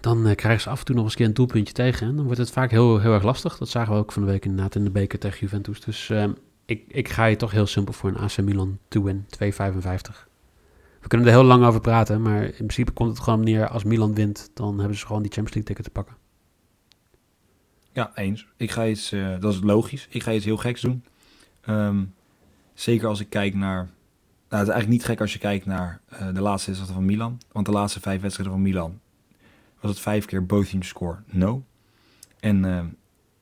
dan 0.01 0.27
eh, 0.27 0.35
krijgen 0.35 0.63
ze 0.63 0.71
af 0.71 0.79
en 0.79 0.85
toe 0.85 0.95
nog 0.95 1.05
eens 1.05 1.19
een 1.19 1.35
doelpuntje 1.35 1.75
tegen. 1.75 2.09
En 2.09 2.17
dan 2.17 2.25
wordt 2.25 2.41
het 2.41 2.51
vaak 2.51 2.71
heel, 2.71 2.99
heel 2.99 3.13
erg 3.13 3.23
lastig. 3.23 3.59
Dat 3.59 3.69
zagen 3.69 3.93
we 3.93 3.99
ook 3.99 4.13
van 4.13 4.23
de 4.23 4.31
week 4.31 4.45
inderdaad 4.45 4.75
in 4.75 4.85
de 4.85 4.91
beker 4.91 5.19
tegen 5.19 5.39
Juventus. 5.41 5.81
Dus 5.81 6.11
ehm, 6.11 6.33
ik, 6.65 6.85
ik 6.89 7.09
ga 7.09 7.25
je 7.25 7.37
toch 7.37 7.51
heel 7.51 7.67
simpel 7.67 7.93
voor 7.95 8.11
een 8.11 8.17
AC 8.17 8.37
Milan 8.37 8.79
to 8.89 9.03
win, 9.03 9.27
2,55. 9.43 10.27
We 11.01 11.09
kunnen 11.09 11.27
er 11.27 11.33
heel 11.33 11.45
lang 11.45 11.65
over 11.65 11.81
praten, 11.81 12.23
maar 12.23 12.45
in 12.45 12.53
principe 12.53 12.93
komt 12.93 13.11
het 13.11 13.21
gewoon 13.21 13.45
neer 13.45 13.69
als 13.69 13.85
Milan 13.85 14.15
wint, 14.15 14.51
dan 14.55 14.79
hebben 14.79 14.99
ze 14.99 15.07
gewoon 15.07 15.23
die 15.23 15.33
Champions 15.33 15.55
League 15.55 15.75
ticket 15.75 15.85
te 15.85 15.91
pakken. 15.91 16.17
Ja, 17.93 18.11
eens. 18.15 18.47
Ik 18.57 18.71
ga 18.71 18.87
iets, 18.87 19.13
eh, 19.13 19.41
dat 19.41 19.53
is 19.53 19.61
logisch. 19.63 20.07
Ik 20.11 20.23
ga 20.23 20.33
iets 20.33 20.45
heel 20.45 20.57
geks 20.57 20.81
doen. 20.81 21.05
Ehm, 21.61 22.05
zeker 22.75 23.09
als 23.09 23.21
ik 23.21 23.29
kijk 23.29 23.55
naar. 23.55 23.77
Nou, 24.49 24.63
het 24.63 24.69
is 24.69 24.75
eigenlijk 24.75 24.89
niet 24.89 25.05
gek 25.05 25.21
als 25.21 25.33
je 25.33 25.39
kijkt 25.39 25.67
naar 25.67 26.01
eh, 26.09 26.19
de 26.35 26.41
laatste 26.41 26.71
wedstrijden 26.71 26.95
van 26.95 27.05
Milan. 27.05 27.41
Want 27.53 27.67
de 27.67 27.73
laatste 27.73 28.01
vijf 28.01 28.21
wedstrijden 28.21 28.55
van 28.55 28.63
Milan 28.63 29.01
was 29.81 29.91
het 29.91 30.01
vijf 30.01 30.25
keer 30.25 30.47
both 30.47 30.71
teams 30.71 30.89
score 30.89 31.23
no. 31.27 31.65
En 32.41 32.65
ehm, 32.65 32.87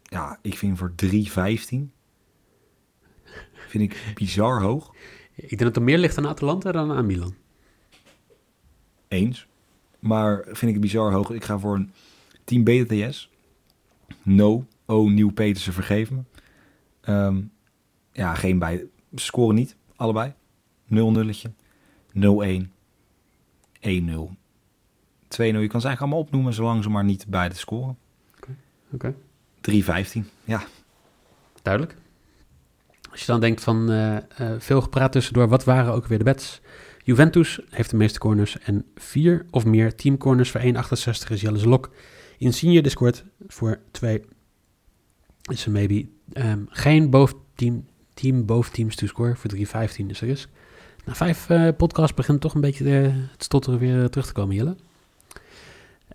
ja, 0.03 0.39
ik 0.43 0.59
vind 0.59 0.79
voor 0.79 0.93
3,15 1.05 1.97
vind 3.69 3.93
ik 3.93 4.13
bizar 4.15 4.61
hoog. 4.61 4.95
Ik 5.35 5.49
denk 5.49 5.61
dat 5.61 5.77
er 5.77 5.83
meer 5.83 5.99
ligt 5.99 6.19
aan 6.19 6.27
Atalanta 6.27 6.73
dan 6.73 6.93
aan 6.93 7.07
Milan. 7.07 7.35
Eens. 9.09 9.47
Maar 9.99 10.45
vind 10.51 10.75
ik 10.75 10.81
bizar 10.81 11.13
hoog. 11.13 11.31
Ik 11.31 11.45
ga 11.45 11.59
voor 11.59 11.75
een 11.75 11.93
team 12.45 12.65
BTS. 12.65 13.31
No. 14.23 14.67
Oh, 14.85 15.11
Nieuw 15.11 15.31
Petersen 15.31 15.73
vergeven 15.73 16.17
me. 16.17 16.23
Ehm, 17.01 17.43
ja, 18.13 18.35
geen 18.35 18.59
bij. 18.59 18.87
Scoren 19.15 19.55
niet, 19.55 19.77
allebei. 19.97 20.35
0 20.87 21.11
nulletje. 21.11 21.53
0-1. 22.13 22.73
1-0. 23.81 24.37
2-0. 25.37 25.39
Je 25.39 25.51
kan 25.53 25.81
ze 25.81 25.87
eigenlijk 25.87 26.01
allemaal 26.01 26.19
opnoemen, 26.19 26.53
zolang 26.53 26.83
ze 26.83 26.91
maar 26.91 27.05
niet 27.05 27.27
beide 27.29 27.55
scoren. 27.55 27.97
Oké. 28.93 29.15
3-15. 29.61 30.25
Ja, 30.45 30.63
Duidelijk. 31.67 31.97
Als 33.11 33.21
je 33.21 33.27
dan 33.27 33.41
denkt 33.41 33.63
van 33.63 33.91
eh, 33.91 34.17
eh, 34.17 34.23
veel 34.59 34.81
gepraat 34.81 35.13
tussendoor, 35.13 35.49
wat 35.49 35.65
waren 35.65 35.93
ook 35.93 36.07
weer 36.07 36.19
de 36.19 36.25
bets? 36.25 36.61
Juventus 37.05 37.61
heeft 37.71 37.91
de 37.91 37.97
meeste 37.97 38.19
corners 38.19 38.59
en 38.59 38.85
vier 38.95 39.47
of 39.51 39.65
meer 39.65 39.95
teamcorners 39.95 40.51
voor 40.51 40.61
1,68 40.61 41.31
is 41.31 41.41
Jelle 41.41 41.69
Lok. 41.69 41.91
Insigne 42.39 42.83
die 42.83 42.91
scoort 42.91 43.25
voor 43.49 43.81
2. 43.91 44.23
Is 45.51 45.67
er 45.67 45.73
maybe 45.73 46.07
ehm, 46.33 46.61
geen 46.69 47.11
boven 47.11 47.37
team, 47.55 47.85
team 48.15 48.47
boven 48.47 48.73
teams 48.73 48.97
to 48.97 49.07
score 49.07 49.37
voor 49.37 49.51
3,15 49.55 50.07
is 50.07 50.21
er 50.21 50.29
is. 50.29 50.49
Na 51.05 51.15
vijf 51.15 51.51
eh 51.51 51.69
podcasts 51.77 52.15
begint 52.15 52.41
toch 52.41 52.55
een 52.55 52.61
beetje 52.61 52.85
de, 52.85 53.11
het 53.33 53.43
stotteren 53.43 53.79
weer 53.79 54.11
terug 54.11 54.27
te 54.27 54.33
komen, 54.33 54.57
Jelle. 54.57 54.77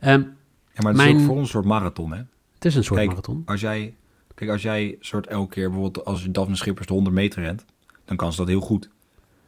Ehm, 0.01 0.19
ja 0.19 0.81
maar 0.81 0.85
het 0.93 0.95
Mijn- 0.95 1.15
is 1.15 1.21
ook 1.21 1.27
voor 1.27 1.35
ons 1.35 1.43
een 1.43 1.51
soort 1.51 1.65
marathon, 1.65 2.11
hè? 2.11 2.21
het 2.53 2.65
is 2.65 2.75
een 2.75 2.83
soort 2.83 2.95
Kijk, 2.99 3.09
marathon. 3.09 3.41
Als 3.45 3.61
jij, 3.61 3.95
kijk, 4.35 4.49
als 4.51 4.61
jij 4.61 4.97
soort 4.99 5.27
elke 5.27 5.53
keer 5.53 5.69
bijvoorbeeld 5.69 6.05
als 6.05 6.23
je 6.23 6.31
Daphne 6.31 6.55
Schippers 6.55 6.87
de 6.87 6.93
100 6.93 7.15
meter 7.15 7.41
rent, 7.43 7.65
dan 8.05 8.17
kan 8.17 8.31
ze 8.31 8.37
dat 8.37 8.47
heel 8.47 8.61
goed. 8.61 8.89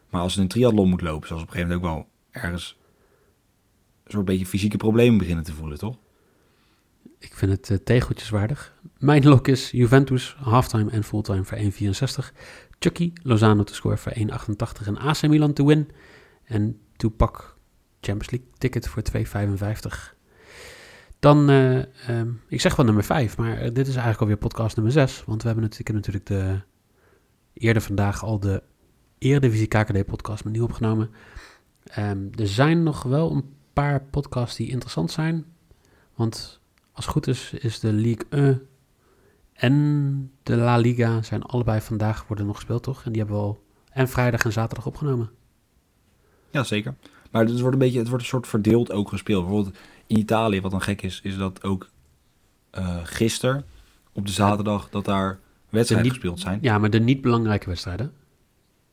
Maar 0.09 0.21
als 0.21 0.33
ze 0.33 0.41
een 0.41 0.47
triathlon 0.47 0.89
moet 0.89 1.01
lopen, 1.01 1.27
zoals 1.27 1.41
op 1.43 1.47
een 1.47 1.53
gegeven 1.53 1.75
moment 1.79 1.91
ook 1.91 2.05
wel 2.05 2.09
ergens 2.43 2.77
een 4.03 4.11
soort 4.11 4.25
beetje 4.25 4.45
fysieke 4.45 4.77
problemen 4.77 5.17
beginnen 5.17 5.43
te 5.43 5.53
voelen, 5.53 5.77
toch? 5.77 5.97
Ik 7.19 7.33
vind 7.33 7.51
het 7.51 7.69
eh, 7.69 7.77
tegeltjeswaardig. 7.77 8.73
Mijn 8.97 9.23
lok 9.27 9.47
is 9.47 9.71
Juventus, 9.71 10.35
halftime 10.39 10.91
en 10.91 11.03
fulltime 11.03 11.43
voor 11.43 11.57
1,64. 11.57 12.33
Chucky, 12.79 13.13
Lozano 13.23 13.63
te 13.63 13.73
scoren 13.73 13.97
voor 13.97 14.11
1,88 14.17 14.87
en 14.87 14.97
AC 14.97 15.21
Milan 15.27 15.53
to 15.53 15.65
win. 15.65 15.89
En 16.43 16.79
Tupac 16.95 17.57
Champions 18.01 18.31
League 18.31 18.49
ticket 18.57 18.87
voor 18.87 19.01
2,55. 19.01 20.15
Dan, 21.23 21.49
eh, 21.49 22.09
ehm, 22.09 22.31
ik 22.47 22.62
zeg 22.62 22.75
wel 22.75 22.86
nummer 22.86 23.03
5, 23.03 23.38
maar 23.38 23.57
eh, 23.57 23.63
dit 23.63 23.88
is 23.88 23.93
eigenlijk 23.93 24.19
alweer 24.19 24.38
podcast 24.38 24.75
nummer 24.75 24.93
6. 24.93 25.23
Want 25.25 25.41
we 25.41 25.47
hebben 25.47 25.71
natuurlijk 25.93 26.25
de, 26.25 26.59
eerder 27.53 27.81
vandaag 27.81 28.23
al 28.23 28.39
de 28.39 28.63
Eredivisie 29.17 29.67
KKD 29.67 30.05
podcast 30.05 30.43
met 30.43 30.53
nieuw 30.53 30.63
opgenomen. 30.63 31.09
Ehm, 31.83 32.17
er 32.36 32.47
zijn 32.47 32.83
nog 32.83 33.03
wel 33.03 33.31
een 33.31 33.55
paar 33.73 34.03
podcasts 34.03 34.57
die 34.57 34.69
interessant 34.69 35.12
zijn. 35.12 35.45
Want 36.15 36.59
als 36.91 37.05
het 37.05 37.13
goed 37.13 37.27
is, 37.27 37.53
is 37.53 37.79
de 37.79 37.93
Ligue 37.93 38.25
1 38.29 38.67
en 39.53 40.31
de 40.43 40.55
La 40.55 40.77
Liga 40.77 41.21
zijn 41.21 41.43
allebei 41.43 41.81
vandaag 41.81 42.27
worden 42.27 42.45
nog 42.45 42.55
gespeeld, 42.55 42.83
toch? 42.83 43.05
En 43.05 43.12
die 43.12 43.21
hebben 43.21 43.39
we 43.39 43.45
al 43.45 43.63
en 43.91 44.09
vrijdag 44.09 44.43
en 44.43 44.51
zaterdag 44.51 44.86
opgenomen. 44.86 45.29
Ja, 46.51 46.63
zeker. 46.63 46.95
Maar 47.31 47.45
het 47.45 47.59
wordt 47.59 47.73
een 47.73 47.79
beetje, 47.79 47.99
het 47.99 48.07
wordt 48.07 48.23
een 48.23 48.29
soort 48.29 48.47
verdeeld 48.47 48.91
ook 48.91 49.09
gespeeld. 49.09 49.45
Bijvoorbeeld 49.45 49.75
in 50.13 50.19
Italië, 50.19 50.62
wat 50.62 50.71
dan 50.71 50.82
gek 50.82 51.02
is, 51.02 51.19
is 51.23 51.38
dat 51.38 51.63
ook 51.63 51.89
eh 52.69 52.97
gisteren 53.04 53.65
op 54.13 54.26
de 54.26 54.32
zaterdag 54.32 54.89
dat 54.89 55.06
daar 55.06 55.39
wedstrijden 55.69 56.08
niet- 56.08 56.15
gespeeld 56.19 56.39
zijn. 56.39 56.60
Ja, 56.62 56.78
maar 56.78 56.89
de 56.89 56.99
niet 56.99 57.21
belangrijke 57.21 57.69
wedstrijden. 57.69 58.13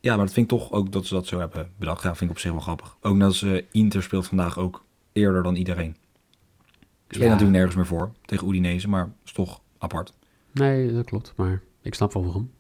Ja, 0.00 0.16
maar 0.16 0.24
dat 0.24 0.35
vind 0.35 0.52
ik 0.52 0.59
toch 0.59 0.72
ook 0.72 0.92
dat 0.92 1.06
ze 1.06 1.14
dat 1.14 1.26
zo 1.26 1.38
hebben 1.38 1.70
bedacht. 1.76 2.02
Ja, 2.02 2.09
vind 2.14 2.30
ik 2.30 2.37
op 2.37 2.42
zich 2.42 2.50
wel 2.50 2.61
grappig. 2.61 2.96
Ook 3.00 3.18
dat 3.20 3.35
ze 3.35 3.64
Inter 3.70 4.02
speelt 4.02 4.26
vandaag 4.26 4.59
ook 4.59 4.85
eerder 5.12 5.42
dan 5.42 5.54
iedereen. 5.56 5.96
Ik 7.06 7.16
speel 7.16 7.22
Ja. 7.24 7.30
natuurlijk 7.33 7.56
nergens 7.59 7.76
meer 7.76 7.87
voor 7.87 8.12
tegen 8.24 8.48
Udinese, 8.48 8.88
maar 8.88 9.12
is 9.24 9.33
toch 9.33 9.61
apart. 9.78 10.12
Nee, 10.52 10.92
dat 10.92 11.04
klopt, 11.04 11.33
maar 11.37 11.62
ik 11.83 11.94
snap 11.94 12.12
wel 12.12 12.24
waarom. 12.24 12.50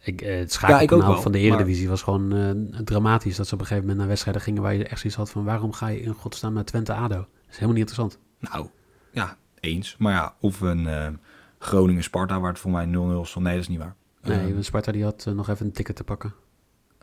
Ik, 0.00 0.20
eh, 0.22 0.28
het 0.28 0.36
Ja, 0.36 0.42
ik 0.42 0.50
schakelkanaal 0.50 1.06
ook 1.08 1.12
wel, 1.12 1.22
van 1.22 1.32
de 1.32 1.38
maar- 1.38 1.46
Eredivisie 1.46 1.88
was 1.88 2.02
gewoon 2.02 2.32
eh, 2.32 2.80
dramatisch. 2.84 3.36
Dat 3.36 3.46
ze 3.48 3.54
op 3.54 3.60
een 3.60 3.66
gegeven 3.66 3.82
moment 3.82 3.98
naar 4.00 4.08
wedstrijden 4.08 4.42
gingen 4.42 4.62
waar 4.62 4.74
je 4.74 4.84
echt 4.88 5.00
zoiets 5.00 5.18
had 5.18 5.30
van... 5.30 5.44
waarom 5.44 5.72
ga 5.72 5.86
je 5.88 6.00
in 6.00 6.12
godsnaam 6.14 6.52
naar 6.54 6.64
Twente-ADO? 6.64 7.14
Dat 7.16 7.26
is 7.48 7.54
helemaal 7.54 7.76
niet 7.76 7.90
interessant. 7.90 8.18
Nou, 8.38 8.66
ja, 9.12 9.36
eens. 9.60 9.96
Maar 9.98 10.12
ja, 10.12 10.34
of 10.40 10.60
een 10.60 10.86
eh, 10.86 11.08
Groningen-Sparta, 11.58 12.40
waar 12.40 12.50
het 12.50 12.58
voor 12.58 12.70
mij 12.70 12.86
0-0 12.86 13.24
stond. 13.24 13.44
Nee, 13.44 13.54
dat 13.54 13.62
is 13.62 13.68
niet 13.68 13.78
waar. 13.78 13.94
Nee, 14.22 14.52
want 14.52 14.64
Sparta 14.64 14.92
die 14.92 15.04
had 15.04 15.26
nog 15.34 15.48
even 15.48 15.66
een 15.66 15.72
ticket 15.72 15.96
te 15.96 16.04
pakken. 16.04 16.34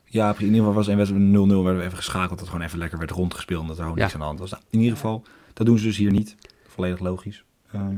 Ja, 0.05 0.33
in 0.37 0.41
ieder 0.45 0.57
geval 0.57 0.73
was 0.73 0.87
een 0.87 0.97
wedstrijd 0.97 1.23
met 1.23 1.31
0-0. 1.41 1.47
Werden 1.63 1.77
we 1.77 1.83
even 1.85 1.97
geschakeld. 1.97 2.39
Dat 2.39 2.47
gewoon 2.47 2.63
even 2.65 2.77
lekker 2.79 2.97
werd 2.97 3.11
rondgespeeld. 3.11 3.61
En 3.61 3.67
dat 3.67 3.77
er 3.77 3.81
gewoon 3.83 3.97
Ja. 3.97 4.03
niks 4.03 4.13
aan 4.13 4.19
de 4.19 4.25
hand 4.25 4.39
was. 4.39 4.51
Nou, 4.51 4.63
in 4.69 4.79
ieder 4.79 4.95
geval, 4.95 5.23
dat 5.53 5.65
doen 5.65 5.77
ze 5.77 5.83
dus 5.85 5.97
hier 5.97 6.11
niet. 6.11 6.35
Volledig 6.67 6.99
logisch. 6.99 7.43
Ehm, 7.71 7.97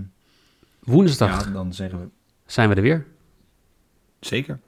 Woensdag 0.84 1.46
ja, 1.46 1.52
dan 1.52 1.74
zeggen 1.74 2.00
we 2.00 2.08
zijn 2.46 2.70
we 2.70 2.76
er 2.76 2.82
weer. 2.82 3.06
zeker. 4.20 4.60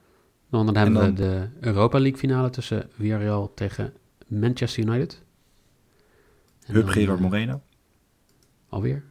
Want 0.56 0.74
dan 0.74 0.84
hebben 0.84 1.02
En 1.02 1.14
we 1.14 1.20
de 1.20 1.48
Europa 1.60 1.98
League 1.98 2.18
finale 2.18 2.50
tussen 2.50 2.88
Villarreal 2.90 3.54
tegen 3.54 3.92
Manchester 4.26 4.84
United. 4.84 5.22
En 6.66 6.74
Hup 6.74 6.84
dan, 6.84 6.92
Gerard 6.92 7.18
eh, 7.18 7.24
Moreno. 7.24 7.62
Alweer. 8.68 9.04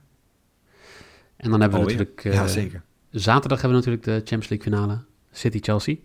En 1.35 1.49
dan 1.49 1.61
hebben 1.61 1.79
we 1.79 1.85
Alweer? 1.85 1.97
natuurlijk... 1.97 2.25
eh, 2.25 2.33
ja, 2.33 2.47
zeker. 2.47 2.83
Zaterdag 3.09 3.61
hebben 3.61 3.79
we 3.81 3.85
natuurlijk 3.85 4.03
de 4.03 4.29
Champions 4.29 4.49
League 4.49 4.71
finale. 4.71 5.03
City-Chelsea. 5.31 5.95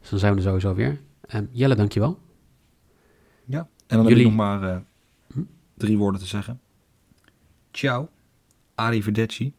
Dus 0.00 0.10
dan 0.10 0.18
zijn 0.18 0.32
we 0.32 0.38
er 0.38 0.44
sowieso 0.44 0.74
weer. 0.74 1.00
Ehm, 1.20 1.44
Jelle, 1.50 1.74
dankjewel. 1.74 2.18
Ja. 3.44 3.58
En 3.86 3.96
dan 3.96 4.06
heb 4.06 4.16
ik 4.16 4.24
nog 4.24 4.34
maar 4.34 4.62
eh, 4.62 4.76
Hm? 5.32 5.40
drie 5.76 5.98
woorden 5.98 6.20
te 6.20 6.26
zeggen. 6.26 6.60
Ciao. 7.72 8.08
Arrivederci. 8.74 9.52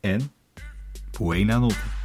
En 0.00 0.20
Buena 1.18 1.58
notte. 1.58 2.01